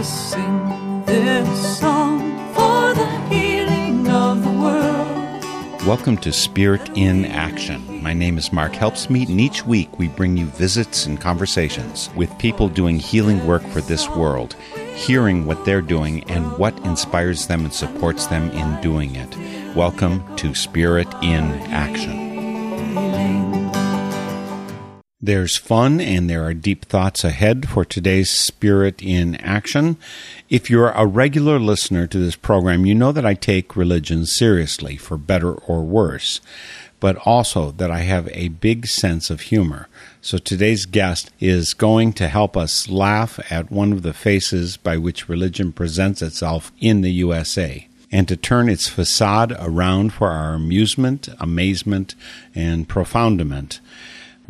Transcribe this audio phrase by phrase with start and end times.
[0.00, 2.20] to sing this song
[2.54, 5.86] for the healing of the world.
[5.86, 8.02] Welcome to Spirit in Action.
[8.02, 12.38] My name is Mark Helpsmeet, and each week we bring you visits and conversations with
[12.38, 14.54] people doing healing work for this world,
[14.94, 19.36] hearing what they're doing and what inspires them and supports them in doing it.
[19.76, 21.42] Welcome to Spirit in
[21.72, 22.29] Action.
[25.22, 29.98] There's fun and there are deep thoughts ahead for today's Spirit in Action.
[30.48, 34.96] If you're a regular listener to this program, you know that I take religion seriously,
[34.96, 36.40] for better or worse,
[37.00, 39.88] but also that I have a big sense of humor.
[40.22, 44.96] So today's guest is going to help us laugh at one of the faces by
[44.96, 50.54] which religion presents itself in the USA and to turn its facade around for our
[50.54, 52.14] amusement, amazement,
[52.54, 53.80] and profoundment.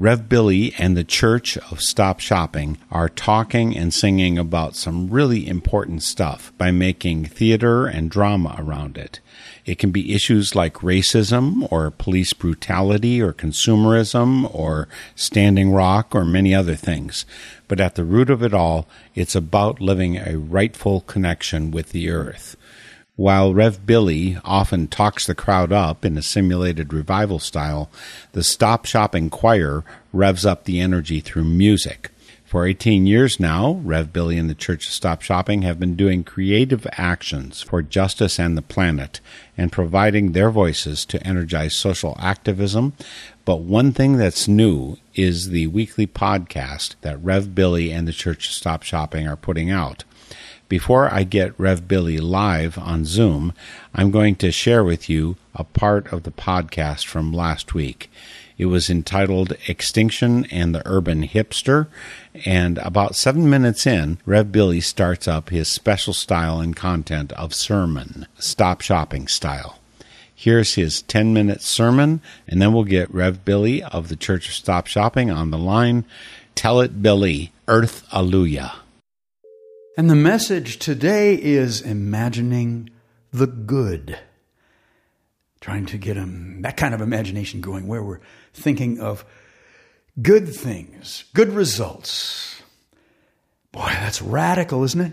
[0.01, 5.47] Rev Billy and the Church of Stop Shopping are talking and singing about some really
[5.47, 9.21] important stuff by making theater and drama around it.
[9.67, 16.25] It can be issues like racism or police brutality or consumerism or Standing Rock or
[16.25, 17.27] many other things.
[17.69, 22.09] But at the root of it all, it's about living a rightful connection with the
[22.09, 22.56] earth.
[23.21, 27.91] While Rev Billy often talks the crowd up in a simulated revival style,
[28.33, 32.12] the Stop Shopping Choir revs up the energy through music.
[32.47, 36.25] For 18 years now, Rev Billy and the Church of Stop Shopping have been doing
[36.25, 39.21] creative actions for justice and the planet
[39.55, 42.95] and providing their voices to energize social activism.
[43.45, 48.49] But one thing that's new is the weekly podcast that Rev Billy and the Church
[48.49, 50.05] of Stop Shopping are putting out.
[50.71, 53.53] Before I get Rev Billy live on Zoom,
[53.93, 58.09] I'm going to share with you a part of the podcast from last week.
[58.57, 61.89] It was entitled Extinction and the Urban Hipster,
[62.44, 67.53] and about seven minutes in, Rev Billy starts up his special style and content of
[67.53, 69.81] sermon, stop shopping style.
[70.33, 74.55] Here's his 10 minute sermon, and then we'll get Rev Billy of the Church of
[74.55, 76.05] Stop Shopping on the line.
[76.55, 78.80] Tell it, Billy, Earth Alleluia.
[79.97, 82.91] And the message today is imagining
[83.33, 84.19] the good.
[85.61, 88.21] Trying to get um, that kind of imagination going where we're
[88.53, 89.25] thinking of
[90.23, 92.62] good things, good results.
[93.73, 95.12] Boy, that's radical, isn't it?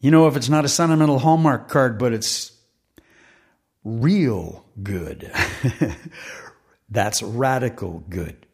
[0.00, 2.52] You know, if it's not a sentimental Hallmark card, but it's
[3.84, 5.32] real good,
[6.90, 8.46] that's radical good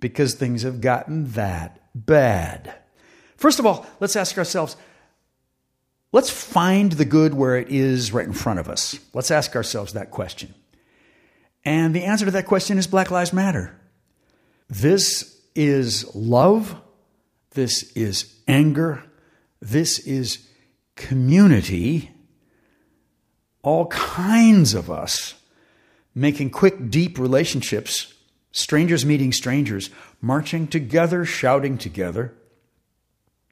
[0.00, 2.74] because things have gotten that bad.
[3.38, 4.76] First of all, let's ask ourselves
[6.12, 8.98] let's find the good where it is right in front of us.
[9.14, 10.54] Let's ask ourselves that question.
[11.64, 13.78] And the answer to that question is Black Lives Matter.
[14.68, 16.80] This is love.
[17.52, 19.04] This is anger.
[19.60, 20.46] This is
[20.96, 22.10] community.
[23.62, 25.34] All kinds of us
[26.14, 28.12] making quick, deep relationships,
[28.50, 32.34] strangers meeting strangers, marching together, shouting together.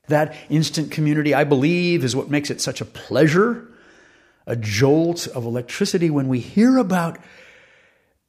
[0.09, 3.67] That instant community, I believe, is what makes it such a pleasure,
[4.47, 7.19] a jolt of electricity when we hear about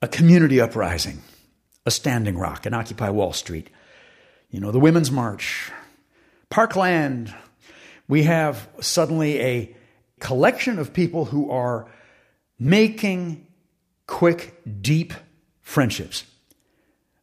[0.02, 1.22] a community uprising,
[1.86, 3.70] a standing rock, an Occupy Wall Street,
[4.50, 5.72] you know, the Women's March,
[6.50, 7.34] Parkland.
[8.08, 9.76] We have suddenly a
[10.20, 11.88] collection of people who are
[12.60, 13.46] making
[14.08, 15.14] quick, deep
[15.62, 16.24] friendships.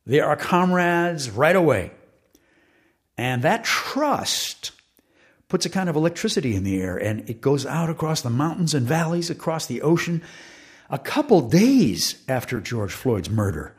[0.06, 1.90] They are comrades right away.
[3.16, 4.72] And that trust
[5.48, 8.74] puts a kind of electricity in the air and it goes out across the mountains
[8.74, 10.22] and valleys, across the ocean.
[10.90, 13.74] A couple days after George Floyd's murder,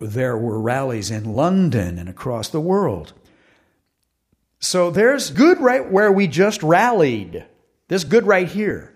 [0.00, 3.12] there were rallies in London and across the world.
[4.58, 7.44] So there's good right where we just rallied.
[7.88, 8.94] There's good right here.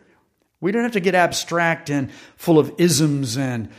[0.60, 3.70] We don't have to get abstract and full of isms and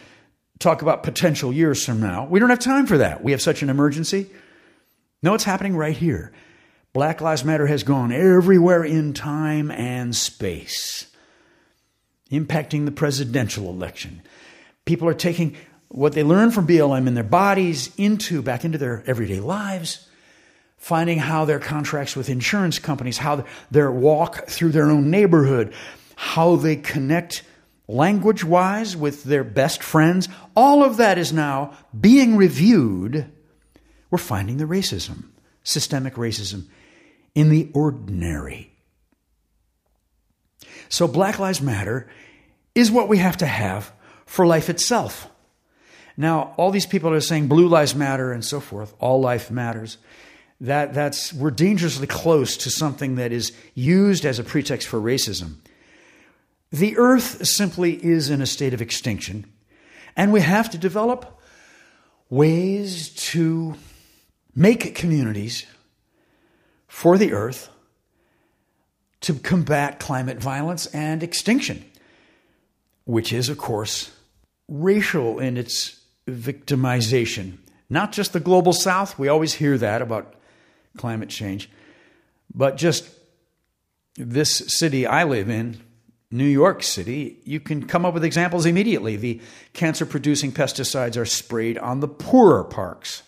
[0.60, 2.26] talk about potential years from now.
[2.26, 3.24] We don't have time for that.
[3.24, 4.30] We have such an emergency.
[5.22, 6.32] No, it's happening right here.
[6.94, 11.08] Black Lives Matter has gone everywhere in time and space,
[12.32, 14.22] impacting the presidential election.
[14.86, 15.58] People are taking
[15.90, 20.08] what they learn from BLM in their bodies into back into their everyday lives,
[20.78, 25.74] finding how their contracts with insurance companies, how their walk through their own neighborhood,
[26.16, 27.44] how they connect
[27.90, 30.30] language wise with their best friends.
[30.56, 33.30] All of that is now being reviewed
[34.10, 35.26] we're finding the racism,
[35.64, 36.66] systemic racism,
[37.34, 38.72] in the ordinary.
[40.90, 42.08] So, Black Lives Matter
[42.76, 43.92] is what we have to have
[44.26, 45.28] for life itself.
[46.18, 49.98] Now, all these people are saying blue lives matter and so forth, all life matters.
[50.62, 55.56] that that's we're dangerously close to something that is used as a pretext for racism.
[56.72, 59.46] The earth simply is in a state of extinction,
[60.16, 61.40] and we have to develop
[62.30, 63.76] ways to
[64.56, 65.66] make communities
[66.88, 67.70] for the earth
[69.22, 71.84] to combat climate violence and extinction,
[73.06, 74.12] which is, of course,
[74.68, 77.58] racial in its victimization.
[77.90, 80.36] Not just the global south, we always hear that about
[80.98, 81.70] climate change,
[82.54, 83.10] but just
[84.16, 85.82] this city I live in,
[86.32, 89.16] New York City, you can come up with examples immediately.
[89.16, 89.40] The
[89.74, 93.24] cancer producing pesticides are sprayed on the poorer parks.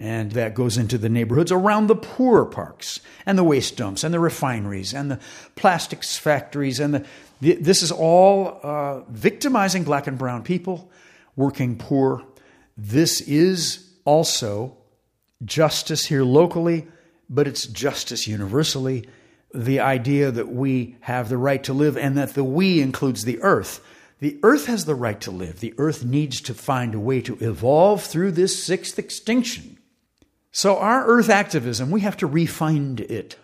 [0.00, 4.14] And that goes into the neighborhoods around the poorer parks and the waste dumps and
[4.14, 5.20] the refineries and the
[5.56, 6.80] plastics factories.
[6.80, 7.04] And
[7.42, 10.90] the, this is all uh, victimizing black and brown people,
[11.36, 12.24] working poor.
[12.78, 14.78] This is also
[15.44, 16.88] justice here locally,
[17.28, 19.06] but it's justice universally.
[19.52, 23.38] The idea that we have the right to live and that the we includes the
[23.42, 23.84] earth.
[24.20, 25.60] The earth has the right to live.
[25.60, 29.76] The earth needs to find a way to evolve through this sixth extinction.
[30.52, 33.36] So, our earth activism, we have to refind it.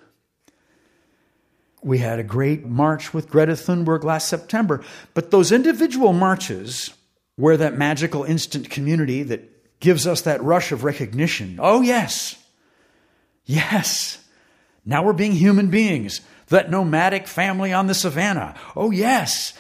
[1.83, 4.83] We had a great march with Greta Thunberg last September,
[5.15, 6.93] but those individual marches,
[7.37, 11.59] where that magical instant community that gives us that rush of recognition.
[11.61, 12.35] Oh, yes.
[13.45, 14.19] Yes.
[14.85, 16.23] Now we're being human beings.
[16.49, 18.55] That nomadic family on the savannah.
[18.75, 19.53] Oh, yes.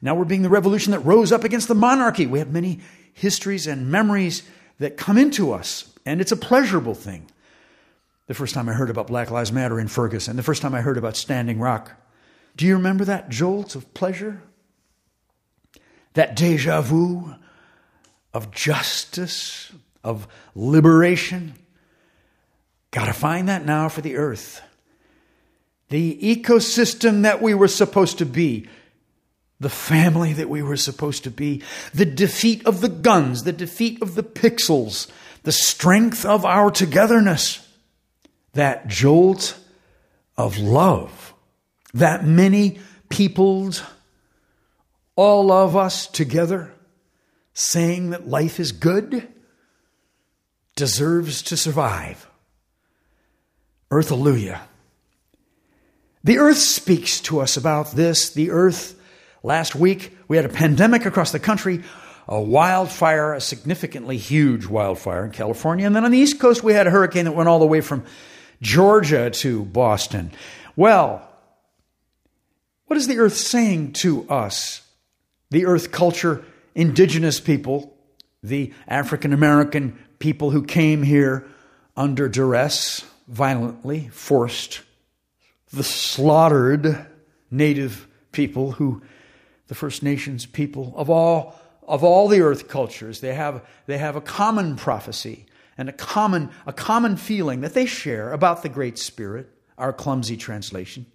[0.00, 2.26] Now we're being the revolution that rose up against the monarchy.
[2.26, 2.80] We have many
[3.12, 4.42] histories and memories
[4.78, 7.26] that come into us, and it's a pleasurable thing.
[8.26, 10.80] The first time I heard about Black Lives Matter in Ferguson, the first time I
[10.80, 11.92] heard about Standing Rock.
[12.56, 14.42] Do you remember that jolt of pleasure?
[16.14, 17.34] That deja vu
[18.34, 19.72] of justice,
[20.04, 21.54] of liberation.
[22.90, 24.62] Got to find that now for the earth.
[25.88, 28.68] The ecosystem that we were supposed to be,
[29.60, 31.62] the family that we were supposed to be,
[31.92, 35.10] the defeat of the guns, the defeat of the pixels,
[35.42, 37.66] the strength of our togetherness,
[38.52, 39.58] that jolt
[40.36, 41.34] of love,
[41.94, 42.78] that many
[43.08, 43.84] peopled,
[45.16, 46.72] all of us together
[47.54, 49.28] saying that life is good
[50.74, 52.26] deserves to survive.
[53.90, 54.62] Earth, hallelujah.
[56.24, 58.30] The earth speaks to us about this.
[58.30, 58.98] The earth,
[59.42, 61.82] last week, we had a pandemic across the country,
[62.28, 65.86] a wildfire, a significantly huge wildfire in California.
[65.86, 67.80] And then on the East Coast, we had a hurricane that went all the way
[67.80, 68.04] from
[68.60, 70.30] Georgia to Boston.
[70.76, 71.28] Well,
[72.86, 74.82] what is the earth saying to us?
[75.50, 77.94] The earth culture indigenous people,
[78.42, 81.46] the African American people who came here
[81.96, 84.82] under duress, violently forced,
[85.72, 87.06] the slaughtered
[87.50, 89.02] native people who,
[89.68, 94.16] the First Nations people of all of all the earth cultures, they have, they have
[94.16, 95.46] a common prophecy
[95.76, 99.48] and a common, a common feeling that they share about the Great Spirit,
[99.78, 101.06] our clumsy translation.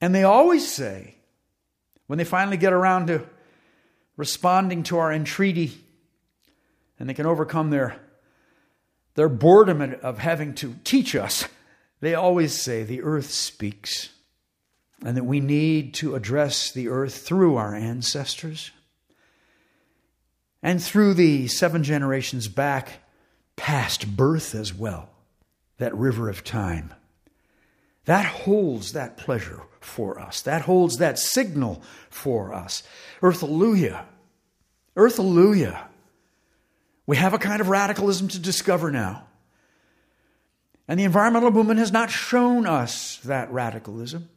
[0.00, 1.16] And they always say,
[2.06, 3.26] when they finally get around to
[4.16, 5.72] responding to our entreaty,
[6.98, 7.96] and they can overcome their,
[9.14, 11.48] their boredom of having to teach us.
[12.00, 14.10] They always say the earth speaks,
[15.04, 18.70] and that we need to address the earth through our ancestors
[20.62, 23.00] and through the seven generations back
[23.56, 25.10] past birth as well,
[25.78, 26.94] that river of time.
[28.06, 30.42] That holds that pleasure for us.
[30.42, 32.82] That holds that signal for us.
[33.22, 34.06] Earth, hallelujah.
[34.96, 35.86] Earth, hallelujah.
[37.06, 39.26] We have a kind of radicalism to discover now.
[40.88, 44.28] And the environmental movement has not shown us that radicalism.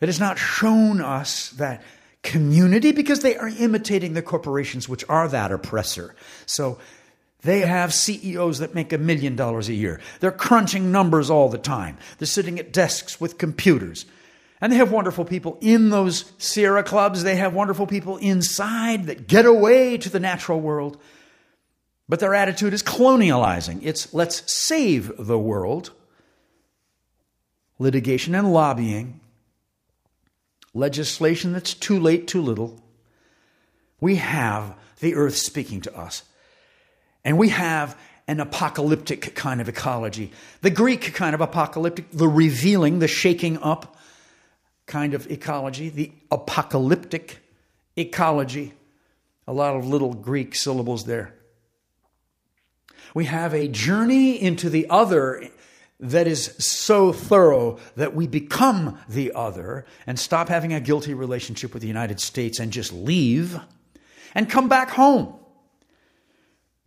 [0.00, 1.82] It has not shown us that
[2.24, 6.16] community because they are imitating the corporations which are that oppressor.
[6.46, 6.78] So
[7.42, 10.00] they have CEOs that make a million dollars a year.
[10.18, 11.98] They're crunching numbers all the time.
[12.18, 14.06] They're sitting at desks with computers.
[14.60, 17.22] And they have wonderful people in those Sierra clubs.
[17.22, 20.98] They have wonderful people inside that get away to the natural world.
[22.08, 23.80] But their attitude is colonializing.
[23.82, 25.90] It's let's save the world.
[27.78, 29.20] Litigation and lobbying.
[30.74, 32.82] Legislation that's too late, too little.
[34.00, 36.24] We have the earth speaking to us.
[37.24, 40.32] And we have an apocalyptic kind of ecology.
[40.62, 43.96] The Greek kind of apocalyptic, the revealing, the shaking up
[44.86, 47.38] kind of ecology, the apocalyptic
[47.96, 48.74] ecology.
[49.46, 51.34] A lot of little Greek syllables there.
[53.14, 55.48] We have a journey into the other
[56.00, 61.72] that is so thorough that we become the other and stop having a guilty relationship
[61.72, 63.58] with the United States and just leave
[64.34, 65.34] and come back home.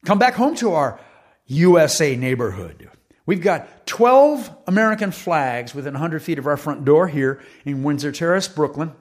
[0.06, 1.00] Come back home to our
[1.48, 2.90] USA neighborhood.
[3.26, 8.12] We've got 12 American flags within 100 feet of our front door here in Windsor
[8.12, 8.94] Terrace, Brooklyn.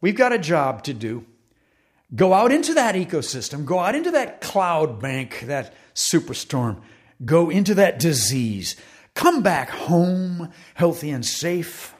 [0.00, 1.26] We've got a job to do.
[2.14, 6.82] Go out into that ecosystem, go out into that cloud bank, that superstorm,
[7.24, 8.76] go into that disease,
[9.14, 11.94] come back home healthy and safe,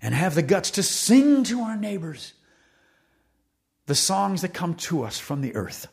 [0.00, 2.34] and have the guts to sing to our neighbors
[3.86, 5.88] the songs that come to us from the earth.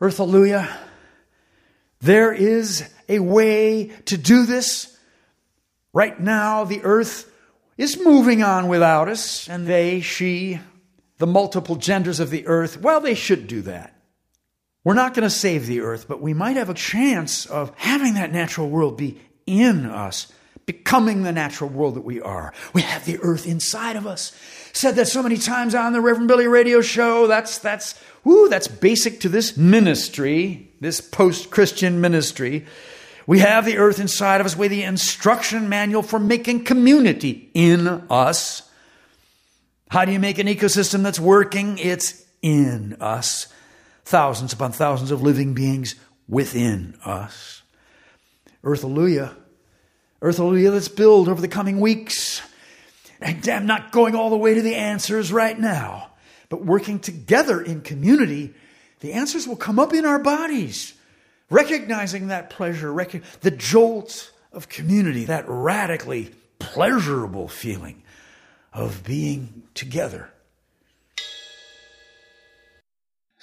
[0.00, 0.68] Earth, hallelujah.
[2.00, 4.96] There is a way to do this.
[5.92, 7.30] Right now, the earth
[7.78, 10.60] is moving on without us, and they, she,
[11.18, 13.95] the multiple genders of the earth, well, they should do that.
[14.86, 18.14] We're not going to save the earth, but we might have a chance of having
[18.14, 20.32] that natural world be in us,
[20.64, 22.52] becoming the natural world that we are.
[22.72, 24.30] We have the earth inside of us.
[24.72, 27.26] Said that so many times on the Reverend Billy radio show.
[27.26, 32.64] That's that's whoo, that's basic to this ministry, this post-Christian ministry.
[33.26, 37.88] We have the earth inside of us with the instruction manual for making community in
[38.08, 38.70] us.
[39.90, 41.76] How do you make an ecosystem that's working?
[41.78, 43.48] It's in us
[44.06, 45.96] thousands upon thousands of living beings
[46.28, 47.62] within us.
[48.62, 49.36] Earth, hallelujah.
[50.22, 52.40] Earth, hallelujah, let's build over the coming weeks.
[53.20, 56.10] And I'm not going all the way to the answers right now,
[56.48, 58.54] but working together in community,
[59.00, 60.94] the answers will come up in our bodies.
[61.50, 68.02] Recognizing that pleasure, rec- the jolt of community, that radically pleasurable feeling
[68.72, 70.30] of being together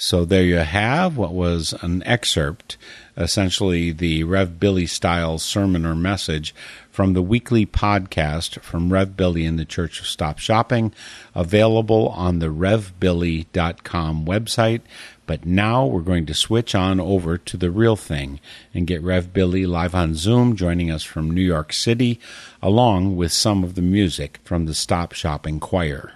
[0.06, 2.76] So there you have what was an excerpt,
[3.16, 6.54] essentially the Rev Billy style sermon or message
[6.92, 10.94] from the weekly podcast from Rev Billy in the Church of Stop Shopping,
[11.34, 14.82] available on the revbilly.com website.
[15.26, 18.42] But now we're going to switch on over to the real thing
[18.74, 22.20] and get Rev Billy live on Zoom, joining us from New York City,
[22.62, 26.12] along with some of the music from the Stop Shopping Choir.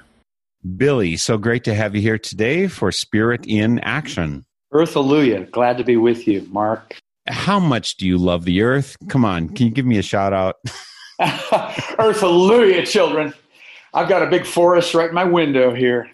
[0.75, 4.45] Billy, so great to have you here today for Spirit in Action.
[4.71, 5.45] Earth Hallelujah.
[5.45, 6.99] Glad to be with you, Mark.
[7.27, 8.97] How much do you love the earth?
[9.09, 10.55] Come on, can you give me a shout out?
[11.19, 13.33] earth Hallelujah, children.
[13.93, 16.09] I've got a big forest right in my window here.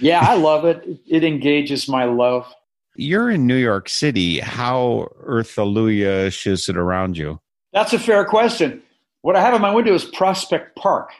[0.00, 0.86] Yeah, I love it.
[1.06, 2.52] It engages my love.
[2.96, 4.40] You're in New York City.
[4.40, 7.40] How Earth Hallelujah is it around you?
[7.72, 8.82] That's a fair question.
[9.22, 11.10] What I have in my window is Prospect Park.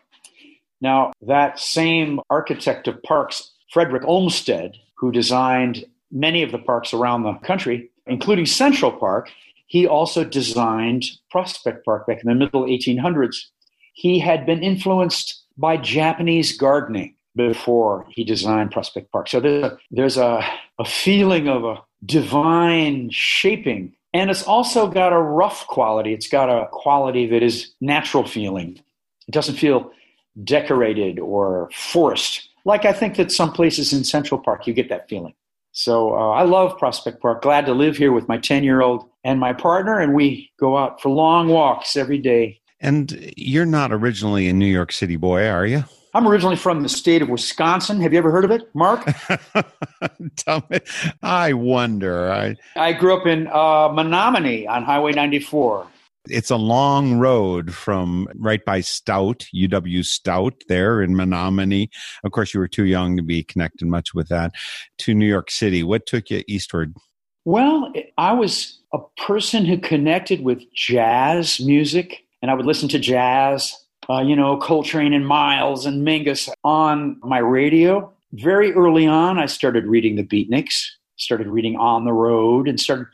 [0.80, 7.22] Now, that same architect of parks, Frederick Olmsted, who designed many of the parks around
[7.22, 9.30] the country, including Central Park,
[9.66, 13.36] he also designed Prospect Park back in the middle 1800s.
[13.92, 19.28] He had been influenced by Japanese gardening before he designed Prospect Park.
[19.28, 20.44] So there's a, there's a,
[20.78, 23.94] a feeling of a divine shaping.
[24.14, 26.14] And it's also got a rough quality.
[26.14, 28.80] It's got a quality that is natural feeling.
[29.26, 29.92] It doesn't feel
[30.44, 32.48] decorated or forced.
[32.64, 35.34] Like I think that some places in Central Park, you get that feeling.
[35.72, 37.42] So uh, I love Prospect Park.
[37.42, 40.76] Glad to live here with my 10 year old and my partner, and we go
[40.76, 42.60] out for long walks every day.
[42.80, 45.84] And you're not originally a New York City boy, are you?
[46.14, 48.00] I'm originally from the state of Wisconsin.
[48.00, 49.04] Have you ever heard of it, Mark?
[50.36, 50.80] Tell me.
[51.22, 52.32] I wonder.
[52.32, 55.86] I I grew up in uh, Menomonie on Highway 94.
[56.26, 61.88] It's a long road from right by Stout, UW Stout, there in Menomonie.
[62.24, 64.52] Of course, you were too young to be connected much with that,
[64.98, 65.82] to New York City.
[65.82, 66.94] What took you eastward?
[67.44, 72.98] Well, I was a person who connected with jazz music, and I would listen to
[72.98, 73.74] jazz,
[74.10, 78.12] uh, you know, Coltrane and Miles and Mingus on my radio.
[78.32, 80.74] Very early on, I started reading the Beatniks,
[81.16, 83.06] started reading On the Road, and started,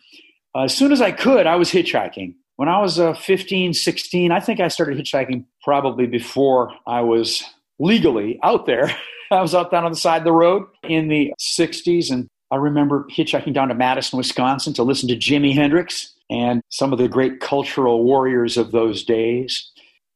[0.57, 4.31] uh, as soon as I could, I was hitchhiking when I was uh, 15, 16,
[4.31, 7.43] I think I started hitchhiking probably before I was
[7.79, 8.95] legally out there.
[9.31, 12.57] I was out down on the side of the road in the 60s, and I
[12.57, 17.09] remember hitchhiking down to Madison, Wisconsin to listen to Jimi Hendrix and some of the
[17.09, 19.71] great cultural warriors of those days.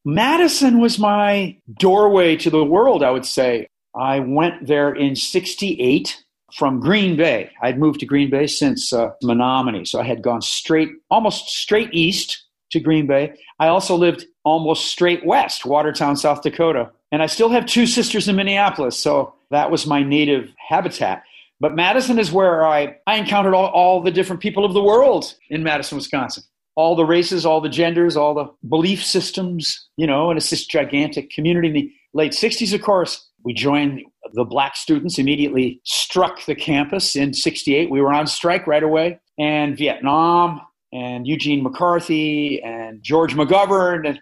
[0.04, 3.66] Madison was my doorway to the world, I would say.
[3.98, 7.50] I went there in 68 from Green Bay.
[7.62, 11.90] I'd moved to Green Bay since uh, Menomonie, so I had gone straight, almost straight
[11.92, 13.34] east to Green Bay.
[13.58, 16.90] I also lived almost straight west, Watertown, South Dakota.
[17.10, 21.22] And I still have two sisters in Minneapolis, so that was my native habitat.
[21.60, 25.34] But Madison is where I, I encountered all, all the different people of the world
[25.50, 26.44] in Madison, Wisconsin.
[26.76, 30.64] All the races, all the genders, all the belief systems, you know, and it's this
[30.64, 31.68] gigantic community.
[31.68, 37.16] In the late 60s, of course, we joined the black students, immediately struck the campus
[37.16, 37.90] in 68.
[37.90, 39.20] We were on strike right away.
[39.38, 40.60] And Vietnam
[40.92, 44.20] and Eugene McCarthy and George McGovern and,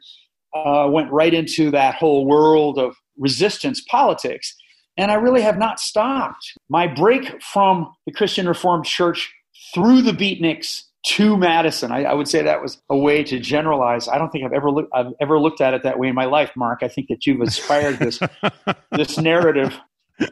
[0.55, 4.55] uh, went right into that whole world of resistance politics.
[4.97, 6.53] And I really have not stopped.
[6.69, 9.33] My break from the Christian Reformed Church
[9.75, 14.09] through the beatniks to Madison, I, I, would say that was a way to generalize.
[14.09, 16.25] I don't think I've ever looked I've ever looked at it that way in my
[16.25, 16.81] life, Mark.
[16.83, 18.19] I think that you've inspired this
[18.91, 19.79] this narrative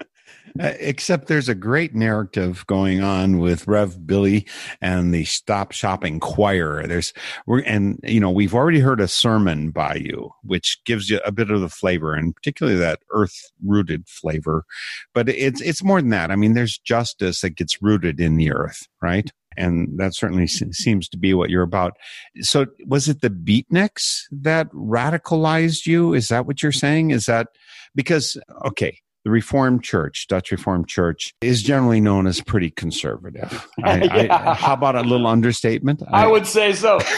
[0.60, 4.46] Uh, except there's a great narrative going on with Rev Billy
[4.80, 6.86] and the Stop Shopping Choir.
[6.86, 7.12] There's
[7.44, 11.32] we're and you know we've already heard a sermon by you, which gives you a
[11.32, 14.64] bit of the flavor, and particularly that earth rooted flavor.
[15.12, 16.30] But it's it's more than that.
[16.30, 19.32] I mean, there's justice that gets rooted in the earth, right?
[19.56, 21.96] and that certainly seems to be what you're about.
[22.40, 26.12] So, was it the beatniks that radicalized you?
[26.12, 27.10] Is that what you're saying?
[27.10, 27.48] Is that
[27.94, 29.00] because okay?
[29.24, 33.66] The Reformed Church, Dutch Reformed Church, is generally known as pretty conservative.
[33.84, 34.50] I, yeah.
[34.50, 36.02] I, how about a little understatement?
[36.12, 37.00] I, I would say so.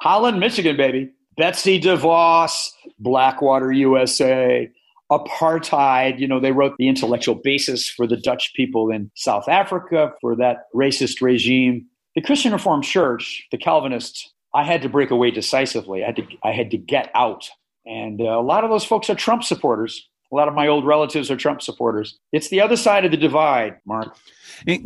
[0.00, 1.10] Holland, Michigan, baby.
[1.36, 4.70] Betsy DeVos, Blackwater, USA,
[5.10, 6.18] apartheid.
[6.18, 10.34] You know, they wrote the intellectual basis for the Dutch people in South Africa for
[10.36, 11.86] that racist regime.
[12.14, 16.04] The Christian Reformed Church, the Calvinists, I had to break away decisively.
[16.04, 17.50] I had to, I had to get out
[17.86, 20.08] and uh, a lot of those folks are Trump supporters.
[20.32, 22.18] A lot of my old relatives are Trump supporters.
[22.32, 24.16] It's the other side of the divide, Mark.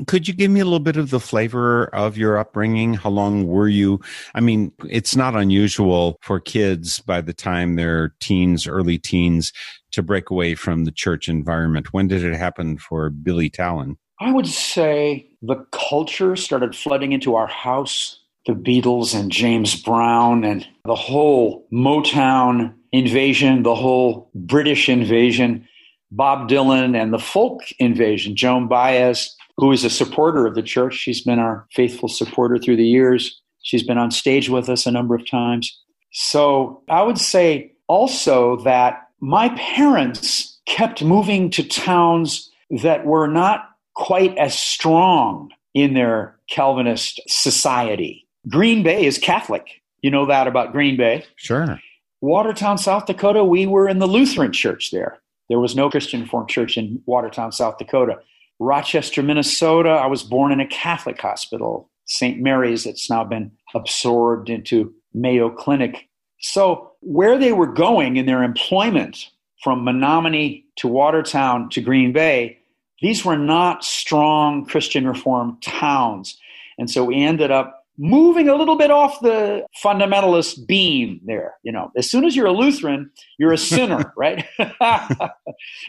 [0.06, 2.94] Could you give me a little bit of the flavor of your upbringing?
[2.94, 4.00] How long were you?
[4.34, 9.52] I mean, it's not unusual for kids by the time they're teens, early teens,
[9.92, 11.92] to break away from the church environment.
[11.94, 13.96] When did it happen for Billy Talen?
[14.20, 18.20] I would say the culture started flooding into our house.
[18.46, 25.66] The Beatles and James Brown and the whole Motown invasion, the whole British invasion,
[26.10, 28.36] Bob Dylan, and the folk invasion.
[28.36, 32.76] Joan Baez, who is a supporter of the church, she's been our faithful supporter through
[32.76, 33.40] the years.
[33.62, 35.78] She's been on stage with us a number of times.
[36.12, 42.50] So I would say also that my parents kept moving to towns
[42.82, 48.26] that were not quite as strong in their Calvinist society.
[48.48, 49.82] Green Bay is Catholic.
[50.02, 51.24] You know that about Green Bay.
[51.36, 51.78] Sure.
[52.20, 55.18] Watertown, South Dakota, we were in the Lutheran church there.
[55.48, 58.18] There was no Christian Reformed church in Watertown, South Dakota.
[58.58, 62.40] Rochester, Minnesota, I was born in a Catholic hospital, St.
[62.40, 66.08] Mary's, that's now been absorbed into Mayo Clinic.
[66.40, 69.30] So, where they were going in their employment
[69.62, 72.58] from Menomonie to Watertown to Green Bay,
[73.00, 76.36] these were not strong Christian Reformed towns.
[76.78, 81.54] And so we ended up moving a little bit off the fundamentalist beam there.
[81.62, 84.46] You know, as soon as you're a Lutheran, you're a sinner, right?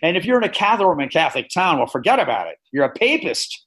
[0.01, 2.57] and if you're in a Catholic Roman Catholic town, well, forget about it.
[2.71, 3.65] You're a papist.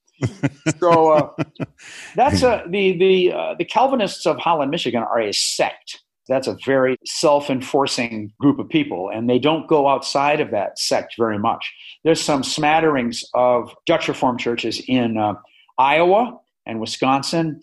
[0.79, 1.45] so uh,
[2.17, 6.01] that's a, the the uh, the Calvinists of Holland, Michigan, are a sect.
[6.29, 11.15] That's a very self-enforcing group of people, and they don't go outside of that sect
[11.19, 11.73] very much.
[12.05, 15.35] There's some smatterings of Dutch Reformed churches in uh,
[15.79, 17.61] Iowa and Wisconsin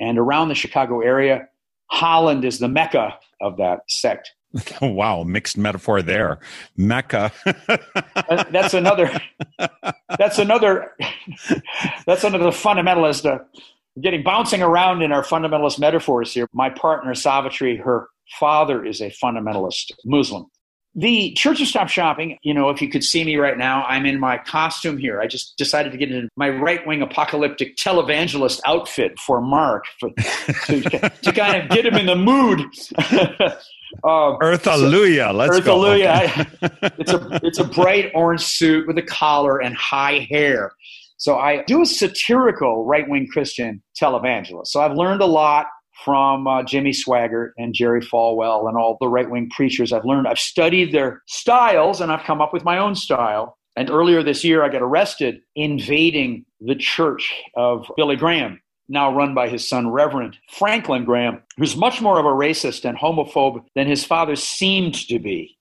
[0.00, 1.48] and around the Chicago area,
[1.90, 4.32] Holland is the mecca of that sect.
[4.82, 6.38] wow, mixed metaphor there.
[6.76, 7.32] Mecca.
[8.50, 9.10] that's another.
[10.18, 10.92] That's another.
[12.06, 13.26] That's another fundamentalist.
[13.26, 13.38] Uh,
[14.00, 16.48] getting bouncing around in our fundamentalist metaphors here.
[16.52, 18.08] My partner Savitri, her
[18.38, 20.46] father is a fundamentalist Muslim,
[20.98, 24.04] the Church of Stop Shopping, you know, if you could see me right now, I'm
[24.04, 25.20] in my costume here.
[25.20, 30.10] I just decided to get in my right wing apocalyptic televangelist outfit for Mark for,
[30.10, 30.80] to,
[31.22, 32.64] to, kind of get him in the mood.
[34.02, 35.32] uh, Earth Alleluia.
[35.32, 35.74] Let's Earth go.
[35.74, 36.46] Alleluia.
[36.98, 40.72] it's, a, it's a bright orange suit with a collar and high hair.
[41.16, 44.66] So I do a satirical right wing Christian televangelist.
[44.66, 45.66] So I've learned a lot
[46.04, 50.28] from uh, Jimmy Swaggart and Jerry Falwell and all the right wing preachers I've learned.
[50.28, 53.56] I've studied their styles and I've come up with my own style.
[53.76, 59.34] And earlier this year, I got arrested invading the church of Billy Graham, now run
[59.34, 63.86] by his son, Reverend Franklin Graham, who's much more of a racist and homophobe than
[63.86, 65.56] his father seemed to be.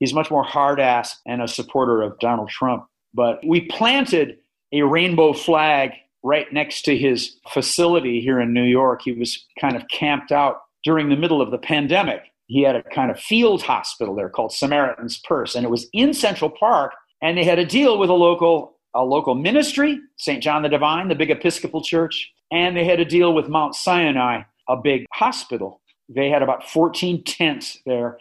[0.00, 2.86] He's much more hard ass and a supporter of Donald Trump.
[3.14, 4.38] But we planted
[4.72, 5.92] a rainbow flag
[6.22, 9.02] right next to his facility here in New York.
[9.02, 12.22] He was kind of camped out during the middle of the pandemic.
[12.46, 16.12] He had a kind of field hospital there called Samaritan's Purse, and it was in
[16.14, 16.92] Central Park.
[17.20, 20.42] And they had a deal with a local a local ministry, St.
[20.42, 24.42] John the Divine, the big Episcopal church, and they had a deal with Mount Sinai,
[24.68, 25.80] a big hospital.
[26.08, 28.18] They had about 14 tents there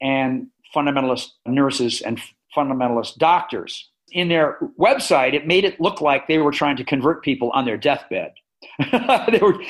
[0.00, 2.18] and fundamentalist nurses and
[2.56, 3.90] fundamentalist doctors.
[4.14, 7.66] In their website, it made it look like they were trying to convert people on
[7.66, 8.32] their deathbed.
[8.92, 9.60] they were,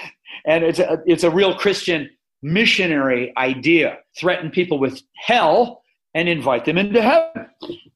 [0.46, 2.08] and it's a, it's a real Christian
[2.42, 3.98] missionary idea.
[4.20, 5.82] Threaten people with hell
[6.14, 7.46] and invite them into heaven.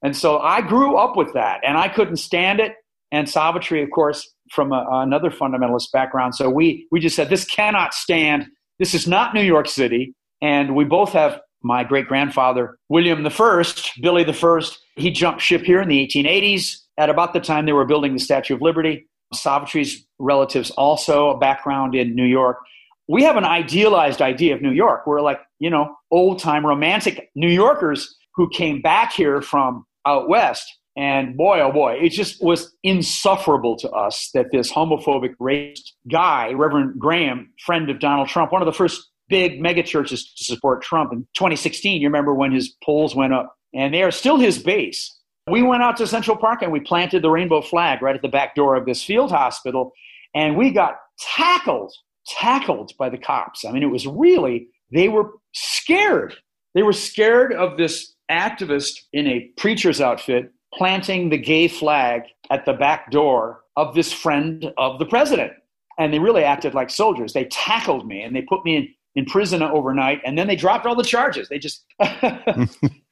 [0.03, 2.73] And so I grew up with that, and I couldn't stand it.
[3.13, 6.35] And Savitri, of course, from a, another fundamentalist background.
[6.35, 8.47] So we, we just said, this cannot stand.
[8.79, 10.15] This is not New York City.
[10.43, 14.79] And we both have my great grandfather, William the First, Billy the First.
[14.99, 18.19] He jumped ship here in the 1880s at about the time they were building the
[18.19, 19.09] Statue of Liberty.
[19.35, 22.59] Savitri's relatives also a background in New York.
[23.07, 25.07] We have an idealized idea of New York.
[25.07, 30.29] We're like, you know, old time romantic New Yorkers who came back here from out
[30.29, 30.67] west.
[30.97, 36.53] And boy, oh boy, it just was insufferable to us that this homophobic racist guy,
[36.53, 41.13] Reverend Graham, friend of Donald Trump, one of the first big megachurches to support Trump
[41.13, 42.01] in 2016.
[42.01, 45.17] You remember when his polls went up, and they are still his base.
[45.51, 48.29] We went out to Central Park and we planted the rainbow flag right at the
[48.29, 49.93] back door of this field hospital,
[50.35, 51.93] and we got tackled,
[52.27, 53.65] tackled by the cops.
[53.65, 56.35] I mean, it was really, they were scared.
[56.75, 62.67] They were scared of this activist in a preacher's outfit planting the gay flag at
[62.67, 65.53] the back door of this friend of the president.
[65.99, 67.33] And they really acted like soldiers.
[67.33, 70.87] They tackled me and they put me in, in prison overnight, and then they dropped
[70.87, 71.49] all the charges.
[71.49, 71.85] They just.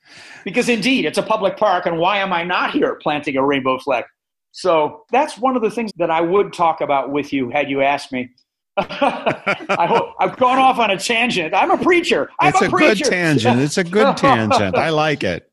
[0.47, 3.81] because indeed, it's a public park, and why am I not here planting a rainbow
[3.81, 4.05] flag?
[4.53, 7.83] So that's one of the things that I would talk about with you had you
[7.83, 8.31] asked me.
[8.79, 11.55] I hope I've gone off on a tangent.
[11.55, 12.31] I'm a preacher.
[12.39, 13.05] I'm it's a, a preacher.
[13.05, 13.61] good tangent.
[13.61, 14.77] It's a good tangent.
[14.77, 15.51] I like it.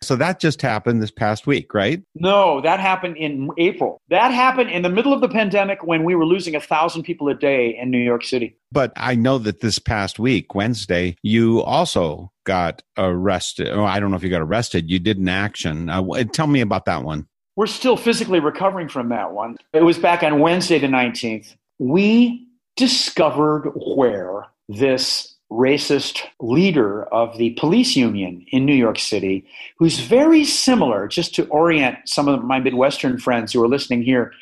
[0.00, 2.00] So that just happened this past week, right?
[2.14, 4.00] No, that happened in April.
[4.10, 7.28] That happened in the middle of the pandemic when we were losing a thousand people
[7.28, 8.56] a day in New York City.
[8.70, 13.68] But I know that this past week, Wednesday, you also got arrested.
[13.70, 14.88] Oh, I don't know if you got arrested.
[14.88, 15.90] You did an action.
[15.90, 17.26] Uh, tell me about that one.
[17.56, 19.56] We're still physically recovering from that one.
[19.72, 27.50] It was back on Wednesday, the 19th we discovered where this racist leader of the
[27.58, 29.46] police union in New York City,
[29.78, 34.32] who's very similar, just to orient some of my Midwestern friends who are listening here,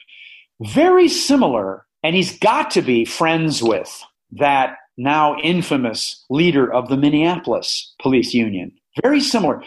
[0.60, 6.96] very similar, and he's got to be friends with that now infamous leader of the
[6.96, 8.72] Minneapolis police union.
[9.02, 9.62] Very similar.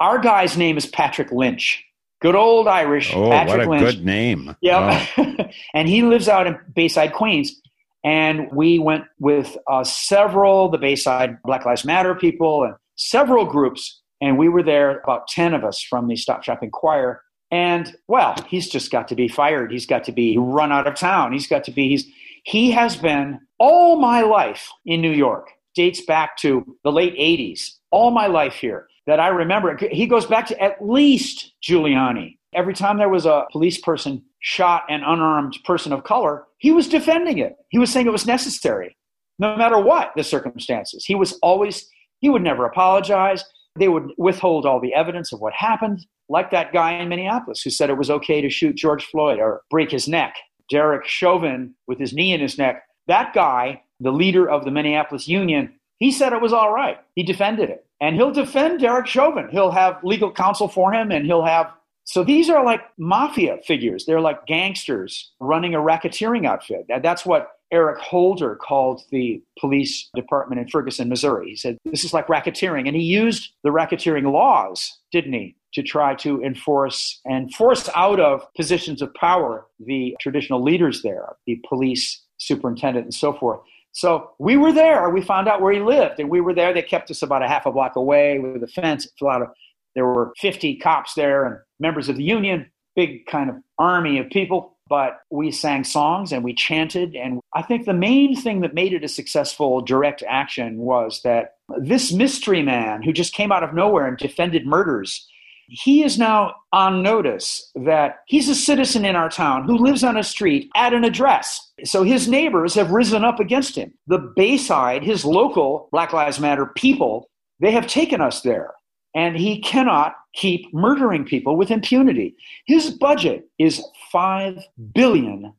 [0.00, 1.84] Our guy's name is Patrick Lynch.
[2.20, 3.14] Good old Irish.
[3.14, 3.96] Oh, Patrick what a Lynch.
[3.96, 4.56] good name.
[4.60, 5.06] Yeah.
[5.16, 5.44] Oh.
[5.74, 7.60] and he lives out in Bayside, Queens.
[8.04, 14.00] And we went with uh, several, the Bayside Black Lives Matter people, and several groups.
[14.20, 17.22] And we were there, about 10 of us from the Stop Shopping Choir.
[17.50, 19.70] And well, he's just got to be fired.
[19.70, 21.32] He's got to be run out of town.
[21.32, 22.04] He's got to be, he's,
[22.44, 27.70] he has been all my life in New York, dates back to the late 80s,
[27.90, 29.74] all my life here that I remember.
[29.90, 32.36] He goes back to at least Giuliani.
[32.54, 36.88] Every time there was a police person shot an unarmed person of color, he was
[36.88, 37.56] defending it.
[37.70, 38.94] He was saying it was necessary,
[39.38, 41.06] no matter what the circumstances.
[41.06, 41.88] He was always,
[42.20, 43.42] he would never apologize.
[43.78, 47.70] They would withhold all the evidence of what happened, like that guy in Minneapolis who
[47.70, 50.34] said it was okay to shoot George Floyd or break his neck.
[50.68, 52.82] Derek Chauvin with his knee in his neck.
[53.06, 56.98] That guy, the leader of the Minneapolis Union, he said it was all right.
[57.14, 57.84] He defended it.
[58.00, 59.48] And he'll defend Derek Chauvin.
[59.50, 61.72] He'll have legal counsel for him and he'll have.
[62.04, 64.06] So these are like mafia figures.
[64.06, 66.86] They're like gangsters running a racketeering outfit.
[67.02, 71.50] That's what Eric Holder called the police department in Ferguson, Missouri.
[71.50, 72.86] He said, This is like racketeering.
[72.86, 78.20] And he used the racketeering laws, didn't he, to try to enforce and force out
[78.20, 83.60] of positions of power the traditional leaders there, the police superintendent and so forth.
[83.98, 85.10] So we were there.
[85.10, 86.72] We found out where he lived, and we were there.
[86.72, 89.08] They kept us about a half a block away with a fence.
[89.20, 89.48] A lot of
[89.96, 94.30] there were 50 cops there and members of the union, big kind of army of
[94.30, 94.76] people.
[94.88, 97.16] But we sang songs and we chanted.
[97.16, 101.54] And I think the main thing that made it a successful direct action was that
[101.80, 105.26] this mystery man who just came out of nowhere and defended murders
[105.68, 110.16] he is now on notice that he's a citizen in our town who lives on
[110.16, 111.72] a street at an address.
[111.84, 113.92] So his neighbors have risen up against him.
[114.06, 117.28] The Bayside, his local Black Lives Matter people,
[117.60, 118.72] they have taken us there.
[119.14, 122.34] And he cannot keep murdering people with impunity.
[122.66, 124.62] His budget is $5
[124.94, 125.52] billion.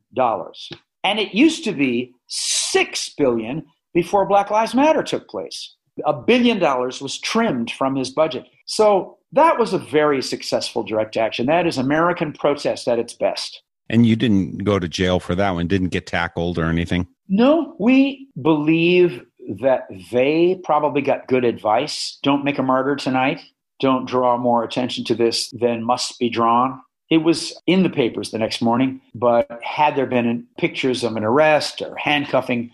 [1.04, 5.76] And it used to be 6 billion before Black Lives Matter took place.
[6.04, 8.46] A billion dollars was trimmed from his budget.
[8.66, 11.46] So that was a very successful direct action.
[11.46, 13.62] That is American protest at its best.
[13.88, 17.08] And you didn't go to jail for that one, didn't get tackled or anything?
[17.28, 19.24] No, we believe
[19.60, 22.18] that they probably got good advice.
[22.22, 23.40] Don't make a martyr tonight.
[23.80, 26.80] Don't draw more attention to this than must be drawn.
[27.08, 31.24] It was in the papers the next morning, but had there been pictures of an
[31.24, 32.70] arrest or handcuffing,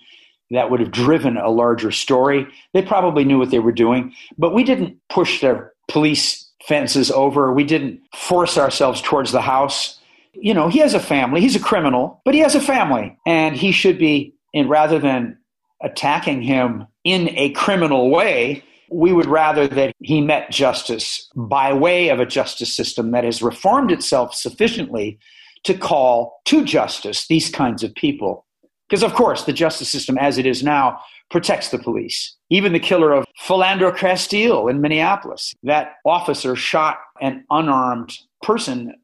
[0.51, 2.47] that would have driven a larger story.
[2.75, 7.53] They probably knew what they were doing, but we didn't push their police fences over.
[7.53, 9.99] We didn't force ourselves towards the house.
[10.33, 11.41] You know, he has a family.
[11.41, 15.39] He's a criminal, but he has a family, and he should be, and rather than
[15.83, 22.09] attacking him in a criminal way, we would rather that he met justice by way
[22.09, 25.19] of a justice system that has reformed itself sufficiently
[25.65, 28.46] to call to justice these kinds of people.
[28.89, 32.37] Because, of course, the justice system as it is now protects the police.
[32.51, 38.95] Even the killer of Philando Castile in Minneapolis, that officer shot an unarmed person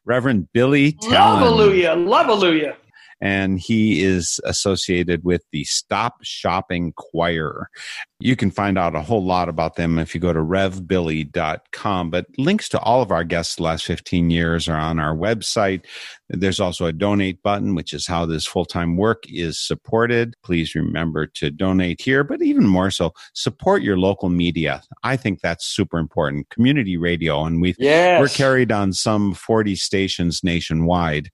[0.05, 1.12] Reverend Billy Talen.
[1.12, 1.95] Hallelujah.
[1.95, 2.77] Hallelujah
[3.20, 7.70] and he is associated with the Stop Shopping Choir.
[8.18, 12.11] You can find out a whole lot about them if you go to revbilly.com.
[12.11, 15.85] But links to all of our guests the last 15 years are on our website.
[16.31, 20.35] There's also a donate button, which is how this full time work is supported.
[20.42, 24.83] Please remember to donate here, but even more so, support your local media.
[25.05, 26.48] I think that's super important.
[26.48, 28.18] Community radio, and we yes.
[28.18, 31.31] we're carried on some 40 stations nationwide.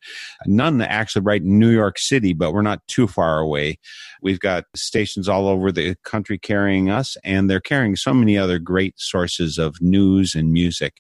[0.47, 3.79] None actually right in New York City, but we're not too far away.
[4.21, 8.59] We've got stations all over the country carrying us, and they're carrying so many other
[8.59, 10.95] great sources of news and music.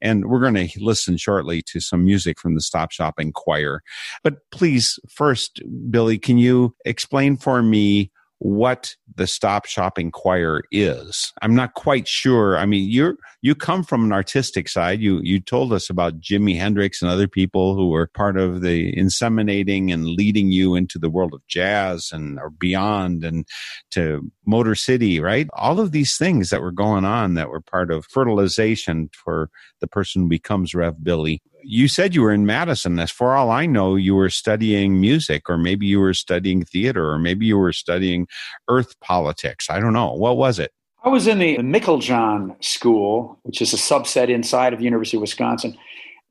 [0.00, 3.82] And we're going to listen shortly to some music from the Stop Shopping Choir.
[4.22, 5.60] But please, first,
[5.90, 8.10] Billy, can you explain for me
[8.40, 11.32] what the stop shopping choir is.
[11.42, 12.56] I'm not quite sure.
[12.56, 15.00] I mean, you're you come from an artistic side.
[15.00, 18.92] You you told us about Jimi Hendrix and other people who were part of the
[18.92, 23.46] inseminating and leading you into the world of jazz and or beyond and
[23.90, 25.46] to Motor City, right?
[25.52, 29.86] All of these things that were going on that were part of fertilization for the
[29.86, 32.98] person who becomes Rev Billy you said you were in Madison.
[32.98, 37.10] As for all I know, you were studying music, or maybe you were studying theater,
[37.10, 38.26] or maybe you were studying
[38.68, 39.68] earth politics.
[39.70, 40.12] I don't know.
[40.12, 40.72] What was it?
[41.04, 45.22] I was in the Meiklejohn School, which is a subset inside of the University of
[45.22, 45.76] Wisconsin.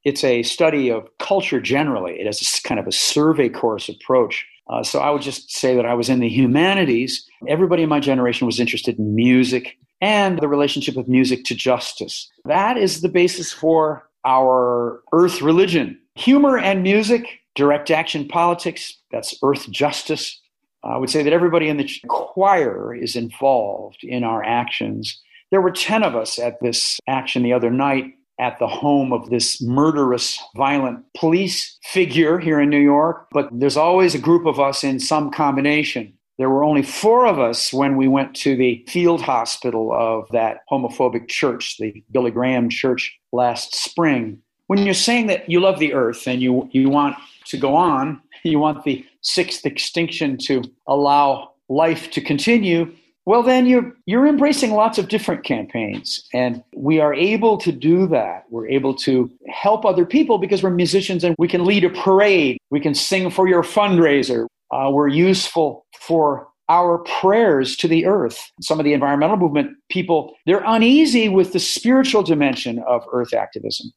[0.03, 2.19] It's a study of culture generally.
[2.19, 4.45] It has kind of a survey course approach.
[4.69, 7.25] Uh, so I would just say that I was in the humanities.
[7.47, 12.29] Everybody in my generation was interested in music and the relationship of music to justice.
[12.45, 15.99] That is the basis for our earth religion.
[16.15, 20.39] Humor and music, direct action politics, that's earth justice.
[20.83, 25.21] I would say that everybody in the choir is involved in our actions.
[25.49, 29.29] There were 10 of us at this action the other night at the home of
[29.29, 34.59] this murderous, violent police figure here in New York, but there's always a group of
[34.59, 36.13] us in some combination.
[36.37, 40.59] There were only four of us when we went to the field hospital of that
[40.71, 44.39] homophobic church, the Billy Graham church, last spring.
[44.67, 48.21] When you're saying that you love the earth and you, you want to go on,
[48.43, 52.93] you want the sixth extinction to allow life to continue,
[53.27, 56.25] well, then you're, you're embracing lots of different campaigns.
[56.33, 58.45] And we are able to do that.
[58.49, 62.57] We're able to help other people because we're musicians and we can lead a parade.
[62.69, 68.49] We can sing for your fundraiser uh, were useful for our prayers to the earth.
[68.61, 73.91] Some of the environmental movement people, they're uneasy with the spiritual dimension of earth activism.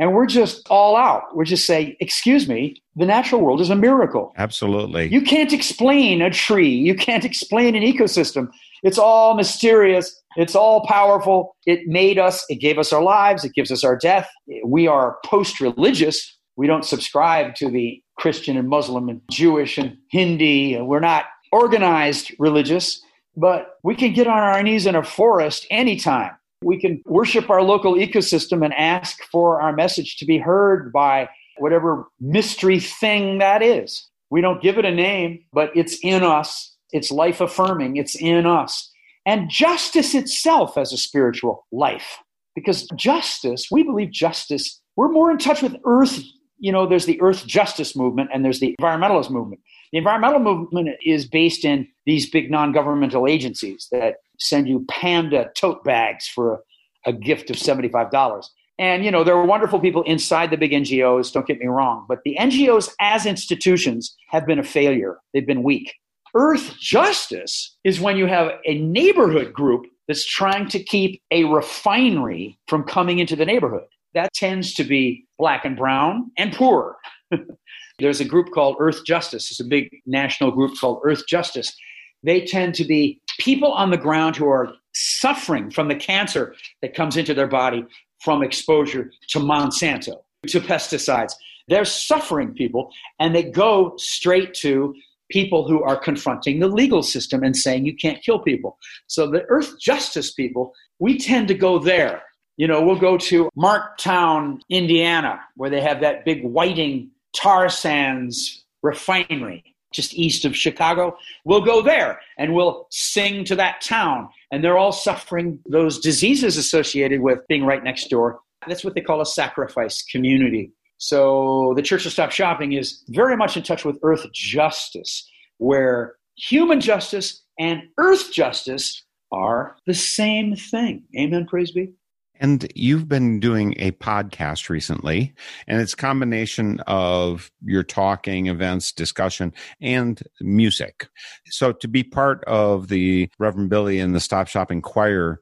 [0.00, 1.36] And we're just all out.
[1.36, 4.32] We're just saying, excuse me, the natural world is a miracle.
[4.36, 5.06] Absolutely.
[5.06, 6.70] You can't explain a tree.
[6.70, 8.50] You can't explain an ecosystem.
[8.82, 10.14] It's all mysterious.
[10.36, 11.56] It's all powerful.
[11.66, 12.44] It made us.
[12.48, 13.44] It gave us our lives.
[13.44, 14.28] It gives us our death.
[14.64, 16.36] We are post religious.
[16.56, 20.80] We don't subscribe to the Christian and Muslim and Jewish and Hindi.
[20.80, 23.00] We're not organized religious,
[23.36, 26.32] but we can get on our knees in a forest anytime
[26.64, 31.28] We can worship our local ecosystem and ask for our message to be heard by
[31.58, 34.08] whatever mystery thing that is.
[34.30, 36.71] We don't give it a name, but it's in us.
[36.92, 37.96] It's life affirming.
[37.96, 38.90] It's in us.
[39.24, 42.18] And justice itself as a spiritual life.
[42.54, 46.20] Because justice, we believe justice, we're more in touch with earth.
[46.58, 49.62] You know, there's the earth justice movement and there's the environmentalist movement.
[49.92, 55.50] The environmental movement is based in these big non governmental agencies that send you panda
[55.56, 58.44] tote bags for a, a gift of $75.
[58.78, 62.06] And, you know, there are wonderful people inside the big NGOs, don't get me wrong,
[62.08, 65.18] but the NGOs as institutions have been a failure.
[65.32, 65.94] They've been weak.
[66.34, 72.58] Earth justice is when you have a neighborhood group that's trying to keep a refinery
[72.68, 73.84] from coming into the neighborhood.
[74.14, 76.96] That tends to be black and brown and poor.
[77.98, 79.50] There's a group called Earth Justice.
[79.50, 81.74] It's a big national group called Earth Justice.
[82.22, 86.94] They tend to be people on the ground who are suffering from the cancer that
[86.94, 87.84] comes into their body
[88.20, 91.32] from exposure to Monsanto, to pesticides.
[91.68, 94.94] They're suffering people, and they go straight to
[95.32, 98.78] people who are confronting the legal system and saying you can't kill people.
[99.06, 102.22] So the earth justice people, we tend to go there.
[102.56, 108.64] You know, we'll go to Marktown, Indiana, where they have that big whiting tar sands
[108.82, 111.16] refinery just east of Chicago.
[111.44, 114.28] We'll go there and we'll sing to that town.
[114.50, 118.40] And they're all suffering those diseases associated with being right next door.
[118.66, 120.72] That's what they call a sacrifice community.
[121.02, 126.14] So the Church of Stop Shopping is very much in touch with earth justice, where
[126.36, 131.02] human justice and earth justice are the same thing.
[131.18, 131.90] Amen, praise be.
[132.38, 135.34] And you've been doing a podcast recently,
[135.66, 141.08] and it's a combination of your talking, events, discussion, and music.
[141.46, 145.40] So to be part of the Reverend Billy and the Stop Shopping Choir,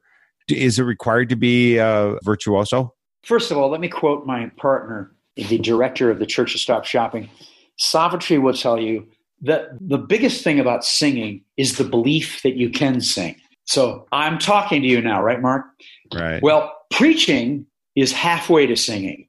[0.49, 2.95] is it required to be a virtuoso?
[3.23, 6.85] First of all, let me quote my partner the director of the Church of Stop
[6.85, 7.29] Shopping,
[7.77, 9.07] Savitri will tell you
[9.41, 13.35] that the biggest thing about singing is the belief that you can sing.
[13.65, 15.65] So I'm talking to you now, right, Mark?
[16.13, 16.41] Right.
[16.43, 17.65] Well, preaching
[17.95, 19.27] is halfway to singing.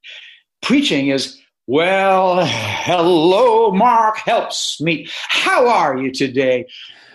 [0.63, 5.11] Preaching is, well, hello, Mark Helpsmeet.
[5.29, 6.67] How are you today?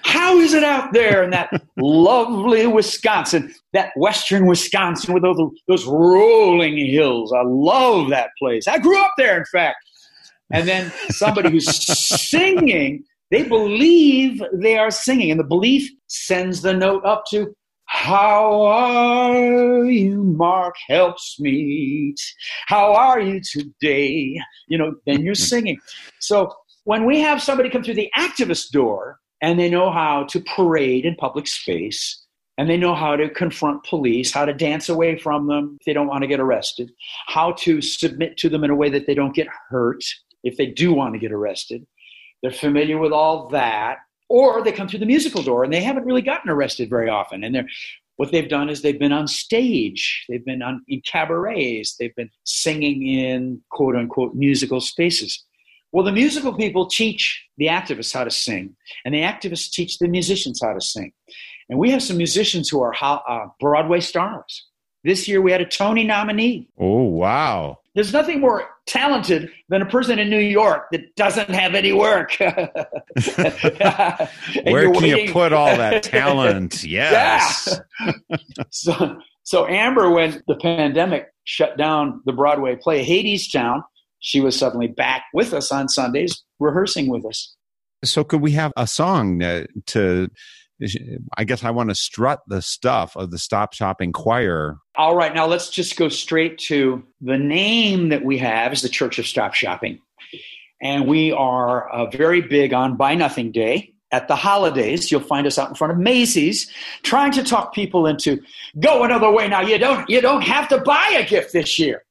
[0.07, 5.85] How is it out there in that lovely Wisconsin, that western Wisconsin with those, those
[5.85, 7.33] rolling hills?
[7.33, 8.69] I love that place.
[8.69, 9.77] I grew up there, in fact.
[10.51, 11.67] And then somebody who's
[12.29, 17.53] singing, they believe they are singing, and the belief sends the note up to
[17.87, 20.75] how are you, Mark?
[20.89, 22.15] Helpsmeet.
[22.67, 24.39] How are you today?
[24.69, 25.79] You know, then you're singing.
[26.19, 26.53] So
[26.85, 31.05] when we have somebody come through the activist door, and they know how to parade
[31.05, 32.23] in public space
[32.57, 35.93] and they know how to confront police, how to dance away from them if they
[35.93, 36.91] don't want to get arrested,
[37.27, 40.03] how to submit to them in a way that they don't get hurt
[40.43, 41.85] if they do want to get arrested.
[42.41, 43.97] They're familiar with all that.
[44.29, 47.43] Or they come through the musical door and they haven't really gotten arrested very often.
[47.43, 47.67] And they're
[48.17, 52.31] what they've done is they've been on stage, they've been on in cabarets, they've been
[52.43, 55.45] singing in quote unquote musical spaces.
[55.91, 60.07] Well, the musical people teach the activists how to sing, and the activists teach the
[60.07, 61.13] musicians how to sing.
[61.69, 64.67] And we have some musicians who are uh, Broadway stars.
[65.03, 66.67] This year we had a Tony nominee.
[66.77, 67.79] Oh, wow.
[67.95, 72.37] There's nothing more talented than a person in New York that doesn't have any work.
[72.39, 72.57] Where
[74.91, 76.83] can you put all that talent?
[76.87, 77.79] Yes.
[77.99, 78.11] Yeah.
[78.69, 83.81] so, so Amber, when the pandemic shut down the Broadway play Hadestown,
[84.27, 87.55] she was suddenly back with us on Sundays, rehearsing with us.
[88.03, 90.29] So, could we have a song to?
[91.37, 94.77] I guess I want to strut the stuff of the Stop Shopping Choir.
[94.95, 98.89] All right, now let's just go straight to the name that we have is the
[98.89, 99.99] Church of Stop Shopping,
[100.81, 103.93] and we are uh, very big on Buy Nothing Day.
[104.11, 106.71] At the holidays, you'll find us out in front of Macy's,
[107.03, 108.41] trying to talk people into
[108.79, 109.47] go another way.
[109.47, 112.03] Now you don't you don't have to buy a gift this year.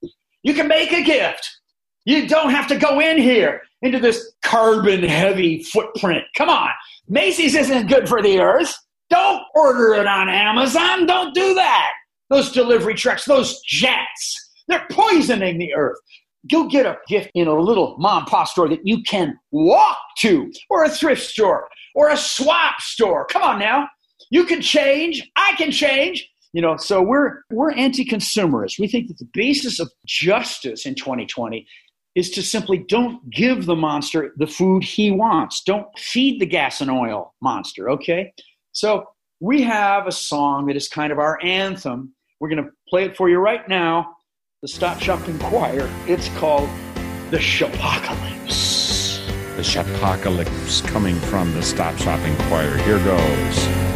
[0.42, 1.56] You can make a gift.
[2.06, 6.22] You don't have to go in here into this carbon heavy footprint.
[6.36, 6.70] Come on.
[7.08, 8.74] Macy's isn't good for the earth.
[9.10, 11.06] Don't order it on Amazon.
[11.06, 11.92] Don't do that.
[12.30, 15.98] Those delivery trucks, those jets, they're poisoning the earth.
[16.50, 19.98] Go get a gift in a little mom and pop store that you can walk
[20.18, 23.26] to, or a thrift store, or a swap store.
[23.26, 23.88] Come on now.
[24.30, 25.28] You can change.
[25.36, 26.28] I can change.
[26.52, 28.78] You know, so we're we're anti-consumerist.
[28.78, 31.66] We think that the basis of justice in 2020
[32.16, 35.62] is to simply don't give the monster the food he wants.
[35.62, 38.32] Don't feed the gas and oil monster, okay?
[38.72, 39.04] So
[39.38, 43.16] we have a song that is kind of our anthem We're going to play it
[43.16, 44.16] for you right now.
[44.62, 45.88] The Stop Shopping Choir.
[46.06, 46.68] It's called
[47.30, 49.20] The Shopocalypse.
[49.56, 52.76] The Shopocalypse coming from the Stop Shopping Choir.
[52.78, 53.95] Here goes.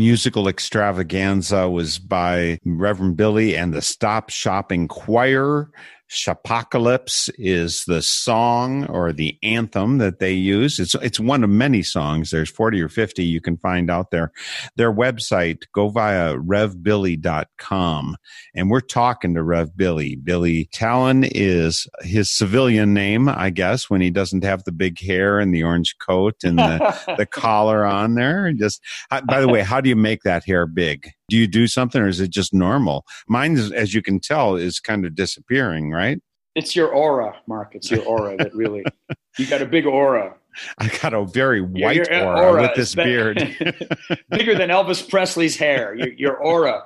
[0.00, 5.70] Musical extravaganza was by Reverend Billy and the Stop Shopping Choir.
[6.10, 10.80] Shopocalypse is the song or the anthem that they use.
[10.80, 12.30] It's it's one of many songs.
[12.30, 14.32] There's 40 or 50 you can find out there.
[14.74, 18.16] Their website, go via revbilly.com.
[18.56, 20.16] And we're talking to Rev Billy.
[20.16, 25.38] Billy Talen is his civilian name, I guess, when he doesn't have the big hair
[25.38, 28.52] and the orange coat and the, the collar on there.
[28.52, 31.10] Just by the way, how do you make that hair big?
[31.30, 33.06] Do you do something or is it just normal?
[33.28, 36.20] Mine, is, as you can tell, is kind of disappearing, right?
[36.56, 37.74] It's your aura, Mark.
[37.76, 38.84] It's your aura that really,
[39.38, 40.34] you got a big aura.
[40.78, 43.36] I got a very white your aura, with this be- beard.
[44.30, 45.94] Bigger than Elvis Presley's hair.
[45.94, 46.82] Your, your aura.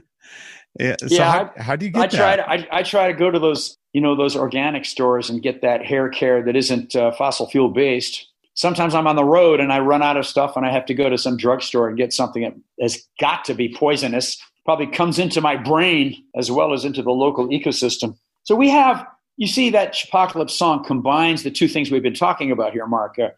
[0.79, 2.45] Yeah, so Yeah, how, how do you get I try that?
[2.45, 5.63] to I, I try to go to those you know those organic stores and get
[5.63, 8.27] that hair care that isn't uh, fossil fuel based.
[8.57, 10.95] Sometimes I'm on the road and I run out of stuff and I have to
[10.95, 14.35] go to some drugstore and get something that has got to be poisonous.
[14.65, 18.17] Probably comes into my brain as well as into the local ecosystem.
[18.45, 19.05] So we have
[19.37, 23.19] you see that apocalypse song combines the two things we've been talking about here, Mark.
[23.19, 23.29] Uh,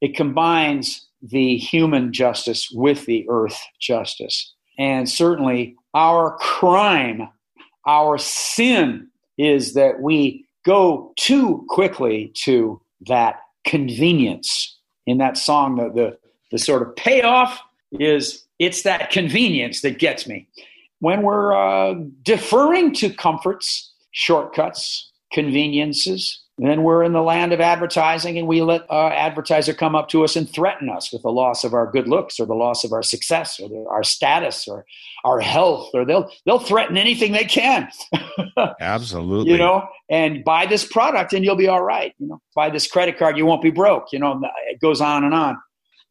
[0.00, 4.52] it combines the human justice with the earth justice.
[4.76, 7.28] And certainly our crime,
[7.86, 13.36] our sin is that we go too quickly to that
[13.68, 14.76] convenience.
[15.06, 16.18] In that song, the, the,
[16.50, 17.60] the sort of payoff
[17.92, 20.48] is it's that convenience that gets me.
[21.00, 28.36] When we're uh, deferring to comforts, shortcuts, conveniences, then we're in the land of advertising
[28.36, 31.62] and we let uh, advertiser come up to us and threaten us with the loss
[31.62, 34.84] of our good looks or the loss of our success or the, our status or
[35.24, 37.88] our health or they'll they'll threaten anything they can.
[38.80, 39.52] Absolutely.
[39.52, 42.12] you know and buy this product and you'll be all right.
[42.18, 44.12] You know buy this credit card you won't be broke.
[44.12, 45.56] You know it goes on and on.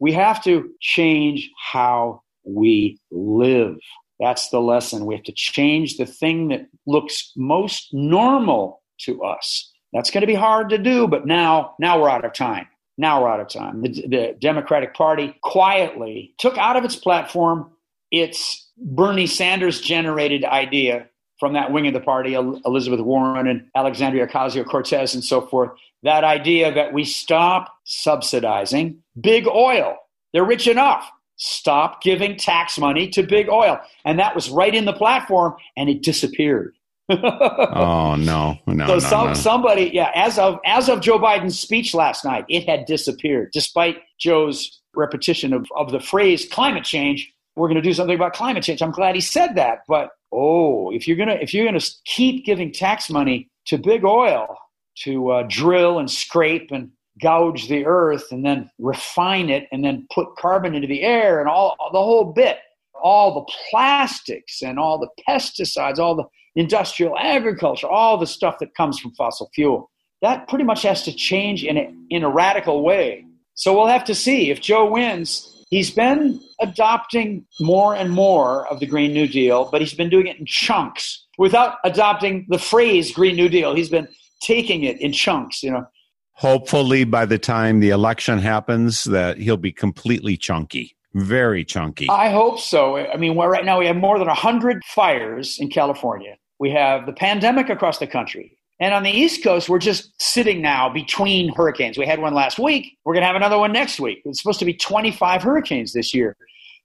[0.00, 3.76] We have to change how we live.
[4.18, 5.06] That's the lesson.
[5.06, 10.26] We have to change the thing that looks most normal to us that's going to
[10.26, 12.66] be hard to do but now now we're out of time
[12.98, 13.82] Now we're out of time.
[13.82, 17.70] The, the Democratic Party quietly took out of its platform
[18.10, 21.08] its Bernie Sanders generated idea
[21.38, 25.70] from that wing of the party, Elizabeth Warren and Alexandria Ocasio Cortez and so forth,
[26.02, 29.96] that idea that we stop subsidizing big oil.
[30.32, 31.08] They're rich enough.
[31.36, 33.78] Stop giving tax money to big oil.
[34.04, 36.74] And that was right in the platform and it disappeared.
[37.08, 38.86] Oh no, no.
[38.86, 39.34] So no, some, no.
[39.34, 43.98] somebody, yeah, as of as of Joe Biden's speech last night, it had disappeared, despite
[44.18, 47.32] Joe's repetition of, of the phrase climate change.
[47.56, 48.82] We're going to do something about climate change.
[48.82, 49.80] I'm glad he said that.
[49.88, 54.56] But oh, if you're gonna if you're gonna keep giving tax money to big oil
[55.04, 56.90] to uh, drill and scrape and
[57.20, 61.48] gouge the earth and then refine it and then put carbon into the air and
[61.48, 62.58] all the whole bit,
[63.00, 66.24] all the plastics and all the pesticides, all the
[66.56, 69.90] industrial agriculture, all the stuff that comes from fossil fuel.
[70.22, 73.24] That pretty much has to change in a, in a radical way.
[73.54, 75.64] So we'll have to see if Joe wins.
[75.70, 80.26] He's been adopting more and more of the Green New Deal, but he's been doing
[80.26, 83.74] it in chunks without adopting the phrase Green New Deal.
[83.74, 84.08] He's been
[84.40, 85.86] taking it in chunks, you know.
[86.32, 92.08] Hopefully, by the time the election happens, that he'll be completely chunky, very chunky.
[92.10, 92.96] I hope so.
[92.96, 96.36] I mean, well, right now we have more than 100 fires in California.
[96.58, 98.58] We have the pandemic across the country.
[98.80, 101.98] And on the East Coast, we're just sitting now between hurricanes.
[101.98, 102.96] We had one last week.
[103.04, 104.22] We're going to have another one next week.
[104.24, 106.36] It's supposed to be 25 hurricanes this year.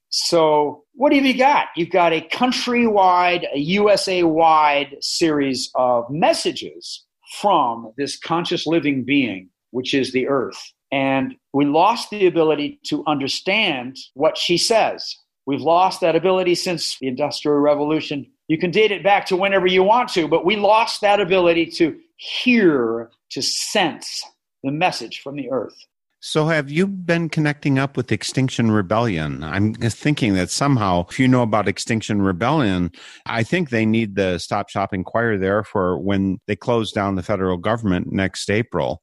[0.09, 1.67] So, what have you got?
[1.75, 7.03] You've got a countrywide, a USA wide series of messages
[7.41, 10.73] from this conscious living being, which is the earth.
[10.94, 15.16] And we lost the ability to understand what she says.
[15.48, 18.28] We've lost that ability since the Industrial Revolution.
[18.48, 21.66] You can date it back to whenever you want to, but we lost that ability
[21.78, 24.24] to hear, to sense
[24.64, 25.74] the message from the earth.
[26.20, 29.44] So, have you been connecting up with Extinction Rebellion?
[29.44, 32.91] I'm thinking that somehow, if you know about Extinction Rebellion,
[33.26, 37.24] I think they need the Stop Shopping Choir there for when they close down the
[37.24, 39.02] federal government next April.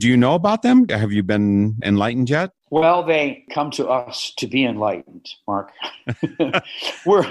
[0.00, 0.88] Do you know about them?
[0.88, 2.52] Have you been enlightened yet?
[2.70, 5.72] Well, they come to us to be enlightened, Mark.
[7.04, 7.30] we're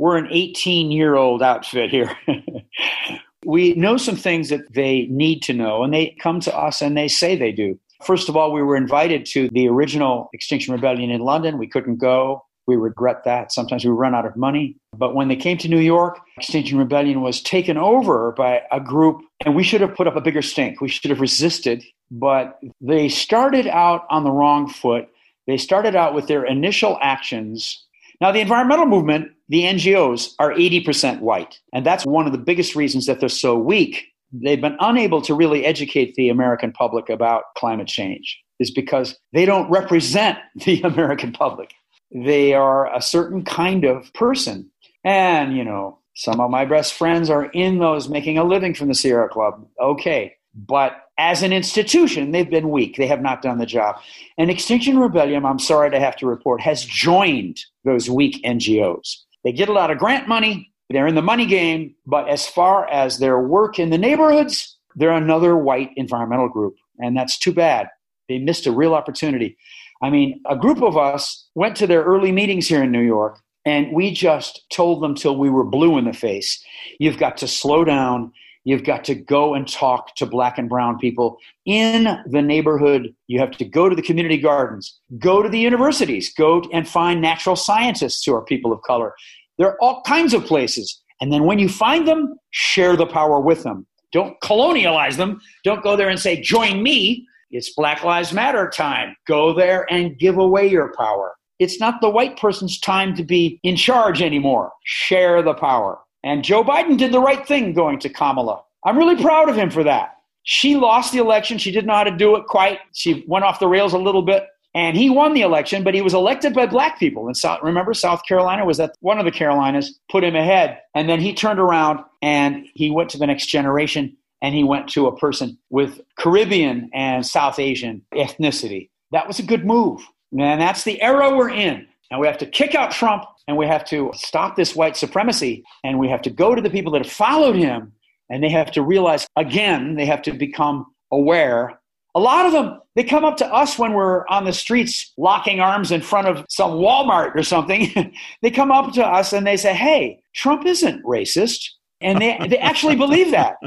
[0.00, 2.18] we're an 18 year old outfit here.
[3.44, 6.96] we know some things that they need to know, and they come to us and
[6.96, 7.78] they say they do.
[8.02, 11.58] First of all, we were invited to the original Extinction Rebellion in London.
[11.58, 12.44] We couldn't go.
[12.68, 13.50] We regret that.
[13.50, 14.76] Sometimes we run out of money.
[14.94, 19.22] But when they came to New York, Extinction Rebellion was taken over by a group,
[19.42, 20.82] and we should have put up a bigger stink.
[20.82, 21.82] We should have resisted.
[22.10, 25.08] But they started out on the wrong foot.
[25.46, 27.86] They started out with their initial actions.
[28.20, 31.58] Now, the environmental movement, the NGOs, are 80% white.
[31.72, 34.04] And that's one of the biggest reasons that they're so weak.
[34.30, 39.46] They've been unable to really educate the American public about climate change, is because they
[39.46, 41.72] don't represent the American public
[42.10, 44.70] they are a certain kind of person.
[45.04, 48.88] And, you know, some of my best friends are in those making a living from
[48.88, 49.66] the Sierra Club.
[49.80, 50.34] Okay.
[50.54, 52.96] But as an institution, they've been weak.
[52.96, 53.96] They have not done the job.
[54.36, 59.16] And Extinction Rebellion, I'm sorry to have to report, has joined those weak NGOs.
[59.44, 62.88] They get a lot of grant money, they're in the money game, but as far
[62.88, 66.74] as their work in the neighborhoods, they're another white environmental group.
[66.98, 67.88] And that's too bad.
[68.28, 69.56] They missed a real opportunity.
[70.02, 73.40] I mean, a group of us went to their early meetings here in New York,
[73.64, 76.64] and we just told them till we were blue in the face
[76.98, 78.32] you've got to slow down.
[78.64, 83.14] You've got to go and talk to black and brown people in the neighborhood.
[83.26, 87.22] You have to go to the community gardens, go to the universities, go and find
[87.22, 89.14] natural scientists who are people of color.
[89.56, 91.00] There are all kinds of places.
[91.20, 93.86] And then when you find them, share the power with them.
[94.12, 95.40] Don't colonialize them.
[95.64, 97.26] Don't go there and say, join me.
[97.50, 99.16] It's Black Lives Matter time.
[99.26, 101.34] Go there and give away your power.
[101.58, 104.70] It's not the white person's time to be in charge anymore.
[104.84, 105.98] Share the power.
[106.22, 108.62] And Joe Biden did the right thing going to Kamala.
[108.84, 110.16] I'm really proud of him for that.
[110.42, 111.58] She lost the election.
[111.58, 112.80] She didn't know how to do it quite.
[112.92, 114.46] She went off the rails a little bit.
[114.74, 117.26] And he won the election, but he was elected by black people.
[117.26, 120.78] And South, remember, South Carolina was that one of the Carolinas put him ahead.
[120.94, 124.88] And then he turned around and he went to the next generation and he went
[124.90, 128.90] to a person with Caribbean and South Asian ethnicity.
[129.12, 130.00] That was a good move.
[130.32, 131.86] And that's the era we're in.
[132.10, 135.64] And we have to kick out Trump and we have to stop this white supremacy
[135.84, 137.92] and we have to go to the people that have followed him
[138.30, 141.80] and they have to realize again, they have to become aware.
[142.14, 145.60] A lot of them, they come up to us when we're on the streets locking
[145.60, 148.12] arms in front of some Walmart or something.
[148.42, 151.70] they come up to us and they say, Hey, Trump isn't racist
[152.00, 153.56] and they, they actually believe that.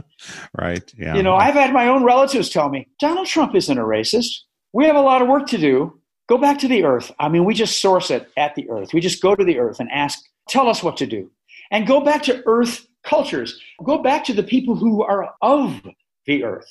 [0.56, 0.94] Right.
[0.96, 1.16] Yeah.
[1.16, 4.42] You know, I've had my own relatives tell me Donald Trump isn't a racist.
[4.72, 6.00] we have a lot of work to do.
[6.30, 7.12] Go back to the earth.
[7.20, 8.94] I mean, we just source it at the earth.
[8.94, 11.32] We just go to the earth and ask, tell us what to do.
[11.72, 13.60] And go back to earth cultures.
[13.84, 15.82] Go back to the people who are of
[16.28, 16.68] the earth.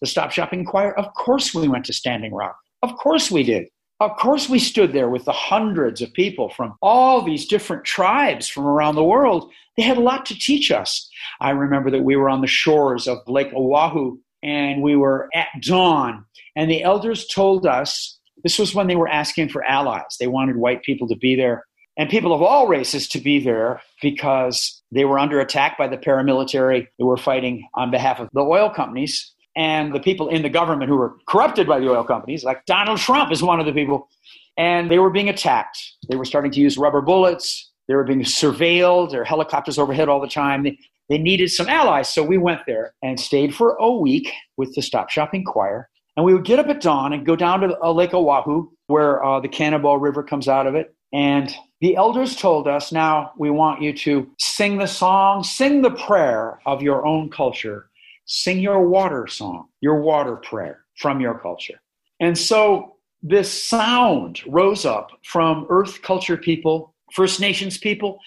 [0.00, 2.56] The Stop Shopping Choir, of course we went to Standing Rock.
[2.82, 3.68] Of course we did.
[4.00, 8.48] Of course we stood there with the hundreds of people from all these different tribes
[8.48, 9.50] from around the world.
[9.76, 11.10] They had a lot to teach us.
[11.40, 15.48] I remember that we were on the shores of Lake Oahe and we were at
[15.62, 16.24] dawn
[16.54, 20.16] and the elders told us this was when they were asking for allies.
[20.20, 21.64] They wanted white people to be there
[21.96, 25.98] and people of all races to be there because they were under attack by the
[25.98, 30.48] paramilitary that were fighting on behalf of the oil companies and the people in the
[30.48, 33.72] government who were corrupted by the oil companies, like Donald Trump is one of the
[33.72, 34.08] people,
[34.56, 35.76] and they were being attacked.
[36.08, 37.68] They were starting to use rubber bullets.
[37.88, 39.10] They were being surveilled.
[39.10, 40.62] There were helicopters overhead all the time.
[40.62, 40.78] They,
[41.08, 42.08] they needed some allies.
[42.08, 45.88] So we went there and stayed for a week with the Stop Shopping Choir.
[46.16, 49.24] And we would get up at dawn and go down to uh, Lake Oahe, where
[49.24, 50.94] uh, the Cannonball River comes out of it.
[51.12, 55.90] And the elders told us, now we want you to sing the song, sing the
[55.90, 57.87] prayer of your own culture
[58.28, 61.80] sing your water song, your water prayer from your culture.
[62.20, 68.20] And so this sound rose up from Earth culture people, First Nations people,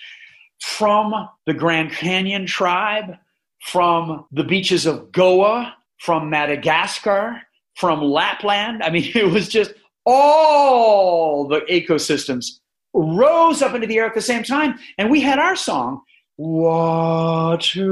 [0.59, 1.13] from
[1.45, 3.15] the Grand Canyon tribe,
[3.61, 7.41] from the beaches of Goa, from Madagascar,
[7.75, 8.83] from Lapland.
[8.83, 9.73] I mean, it was just
[10.05, 12.59] all the ecosystems
[12.93, 14.77] rose up into the air at the same time.
[14.97, 16.01] And we had our song,
[16.43, 17.85] Water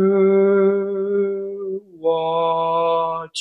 [1.99, 3.31] water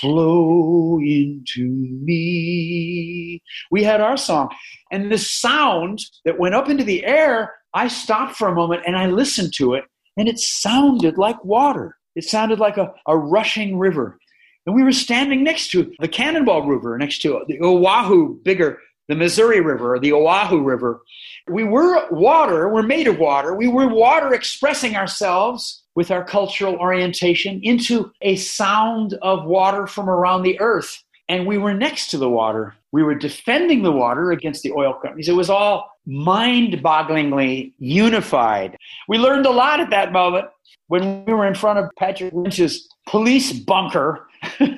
[0.00, 1.68] flow into
[2.02, 3.40] me.
[3.70, 4.48] We had our song.
[4.90, 8.96] And the sound that went up into the air, I stopped for a moment and
[8.96, 9.84] I listened to it,
[10.16, 11.96] and it sounded like water.
[12.16, 14.18] It sounded like a, a rushing river.
[14.66, 19.14] And we were standing next to the Cannonball River, next to the Oahe, bigger, the
[19.14, 21.02] Missouri River, the Oahe River.
[21.48, 23.54] We were water, we're made of water.
[23.54, 30.08] We were water expressing ourselves with our cultural orientation into a sound of water from
[30.08, 31.02] around the earth.
[31.28, 32.74] And we were next to the water.
[32.92, 35.28] We were defending the water against the oil companies.
[35.28, 38.76] It was all mind bogglingly unified.
[39.08, 40.46] We learned a lot at that moment
[40.88, 44.26] when we were in front of Patrick Lynch's police bunker.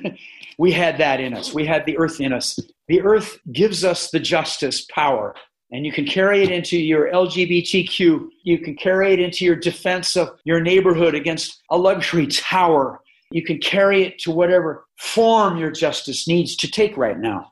[0.57, 1.53] we had that in us.
[1.53, 2.59] We had the earth in us.
[2.87, 5.35] The earth gives us the justice power
[5.71, 8.27] and you can carry it into your LGBTQ.
[8.43, 13.01] You can carry it into your defense of your neighborhood against a luxury tower.
[13.31, 17.51] You can carry it to whatever form your justice needs to take right now.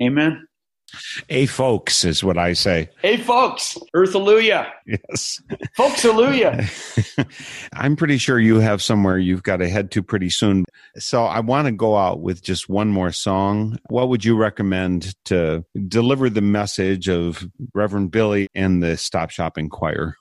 [0.00, 0.46] Amen.
[1.28, 2.90] A folks is what I say.
[3.02, 4.72] Hey, folks, Earth Hallelujah.
[4.86, 5.40] Yes.
[5.76, 6.66] Folks, Hallelujah.
[7.72, 10.64] I'm pretty sure you have somewhere you've got to head to pretty soon.
[10.96, 13.78] So I want to go out with just one more song.
[13.88, 19.68] What would you recommend to deliver the message of Reverend Billy and the Stop Shopping
[19.68, 20.16] Choir?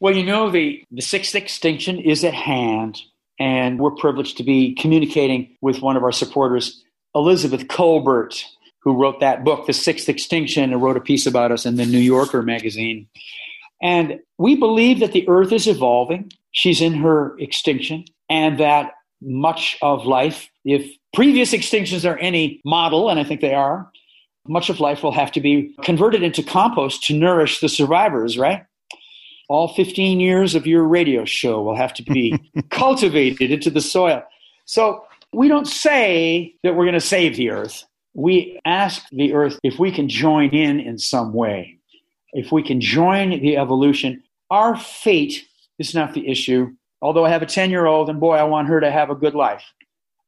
[0.00, 3.00] Well, you know, the, the sixth extinction is at hand,
[3.38, 6.82] and we're privileged to be communicating with one of our supporters,
[7.14, 8.44] Elizabeth Kolbert
[8.80, 11.86] who wrote that book, The Sixth Extinction, and wrote a piece about us in the
[11.86, 13.08] New Yorker magazine.
[13.82, 16.32] And we believe that the earth is evolving.
[16.52, 23.10] She's in her extinction, and that much of life, if previous extinctions are any model,
[23.10, 23.90] and I think they are,
[24.46, 28.64] much of life will have to be converted into compost to nourish the survivors, right?
[29.48, 32.38] All 15 years of your radio show will have to be
[32.70, 34.22] cultivated into the soil.
[34.64, 37.84] So we don't say that we're going to save the earth
[38.18, 41.78] we ask the earth if we can join in in some way,
[42.32, 44.24] if we can join the evolution.
[44.50, 45.46] Our fate
[45.78, 46.72] is not the issue.
[47.00, 49.14] Although I have a 10 year old and boy, I want her to have a
[49.14, 49.62] good life.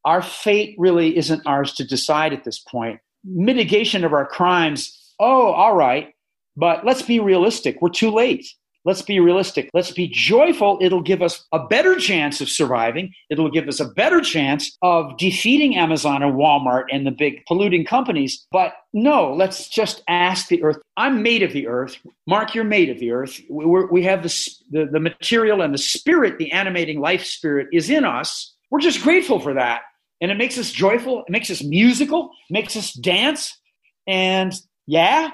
[0.05, 3.01] Our fate really isn't ours to decide at this point.
[3.24, 6.14] Mitigation of our crimes, oh, all right,
[6.57, 7.82] but let's be realistic.
[7.82, 8.47] We're too late.
[8.85, 9.68] Let's be realistic.
[9.74, 10.78] Let's be joyful.
[10.81, 13.12] It'll give us a better chance of surviving.
[13.28, 17.85] It'll give us a better chance of defeating Amazon and Walmart and the big polluting
[17.85, 18.47] companies.
[18.51, 20.78] But no, let's just ask the earth.
[20.97, 21.99] I'm made of the earth.
[22.26, 23.39] Mark, you're made of the earth.
[23.51, 27.91] We're, we have the, the, the material and the spirit, the animating life spirit is
[27.91, 28.55] in us.
[28.70, 29.83] We're just grateful for that.
[30.22, 31.24] And it makes us joyful.
[31.24, 32.31] It makes us musical.
[32.49, 33.59] Makes us dance.
[34.07, 34.55] And
[34.87, 35.31] yeah,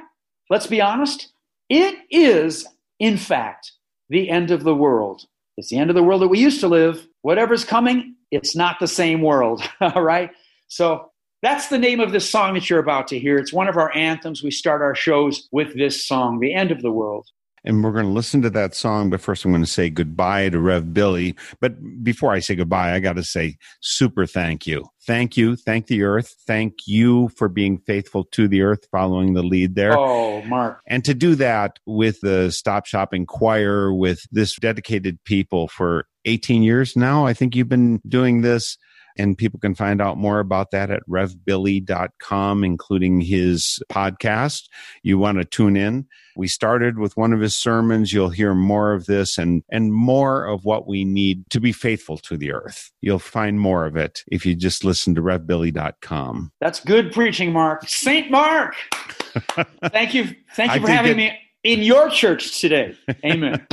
[0.50, 1.32] let's be honest.
[1.68, 2.66] It is
[2.98, 3.72] in fact,
[4.08, 5.22] the end of the world.
[5.56, 7.06] It's the end of the world that we used to live.
[7.22, 9.62] Whatever's coming, it's not the same world.
[9.80, 10.30] All right?
[10.68, 11.10] So
[11.42, 13.38] that's the name of this song that you're about to hear.
[13.38, 14.42] It's one of our anthems.
[14.42, 17.26] We start our shows with this song, The End of the World.
[17.64, 20.48] And we're going to listen to that song, but first I'm going to say goodbye
[20.50, 21.34] to Rev Billy.
[21.60, 24.88] But before I say goodbye, I got to say super thank you.
[25.06, 25.56] Thank you.
[25.56, 26.34] Thank the earth.
[26.46, 29.96] Thank you for being faithful to the earth, following the lead there.
[29.96, 30.80] Oh, Mark.
[30.86, 36.62] And to do that with the Stop Shopping Choir, with this dedicated people for 18
[36.62, 38.76] years now, I think you've been doing this.
[39.18, 44.68] And people can find out more about that at revbilly.com, including his podcast.
[45.02, 46.06] You want to tune in.
[46.36, 48.12] We started with one of his sermons.
[48.12, 52.18] You'll hear more of this and, and more of what we need to be faithful
[52.18, 52.90] to the earth.
[53.00, 56.52] You'll find more of it if you just listen to revbilly.com.
[56.60, 57.88] That's good preaching, Mark.
[57.88, 58.74] Saint Mark.
[59.90, 60.34] Thank you.
[60.54, 62.96] Thank I you for having it- me in your church today.
[63.24, 63.66] Amen.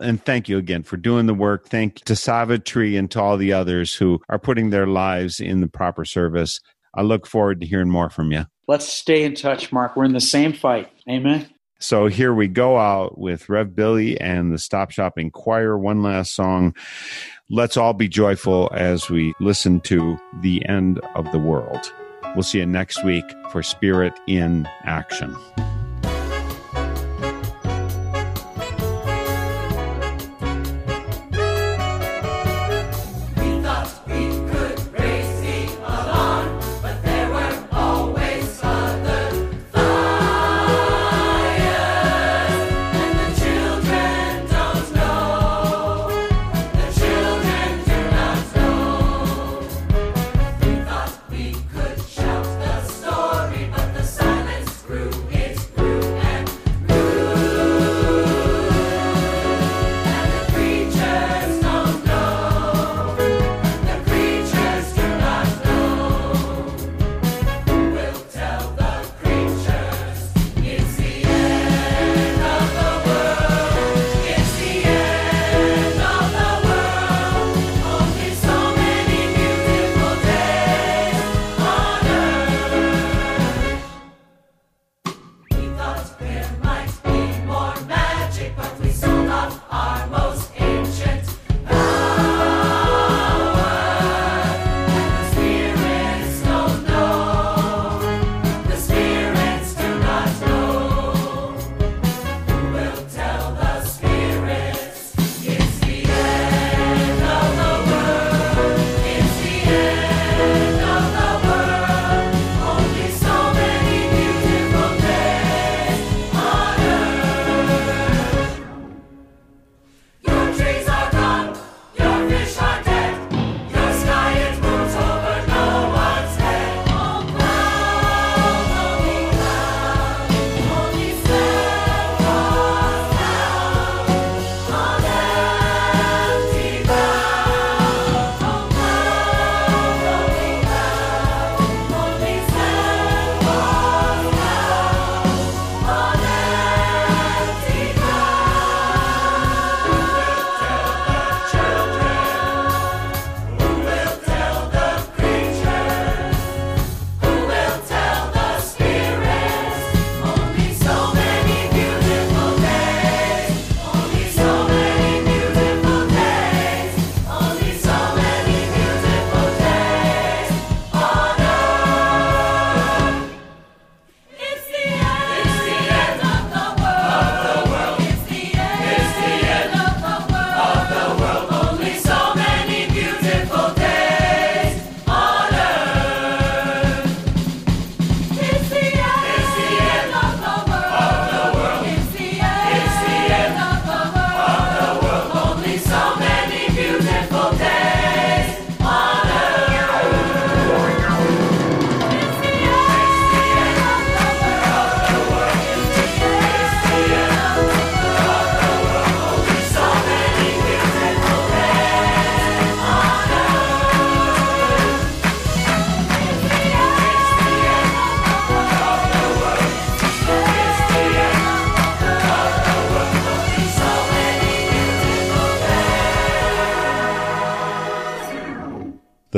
[0.00, 1.68] And thank you again for doing the work.
[1.68, 5.68] Thank to Savitri and to all the others who are putting their lives in the
[5.68, 6.60] proper service.
[6.94, 8.46] I look forward to hearing more from you.
[8.66, 9.96] Let's stay in touch, Mark.
[9.96, 10.90] We're in the same fight.
[11.08, 11.48] Amen.
[11.78, 15.78] So here we go out with Rev Billy and the Stop Shopping Choir.
[15.78, 16.74] One last song.
[17.48, 21.92] Let's all be joyful as we listen to the end of the world.
[22.34, 25.36] We'll see you next week for Spirit in Action.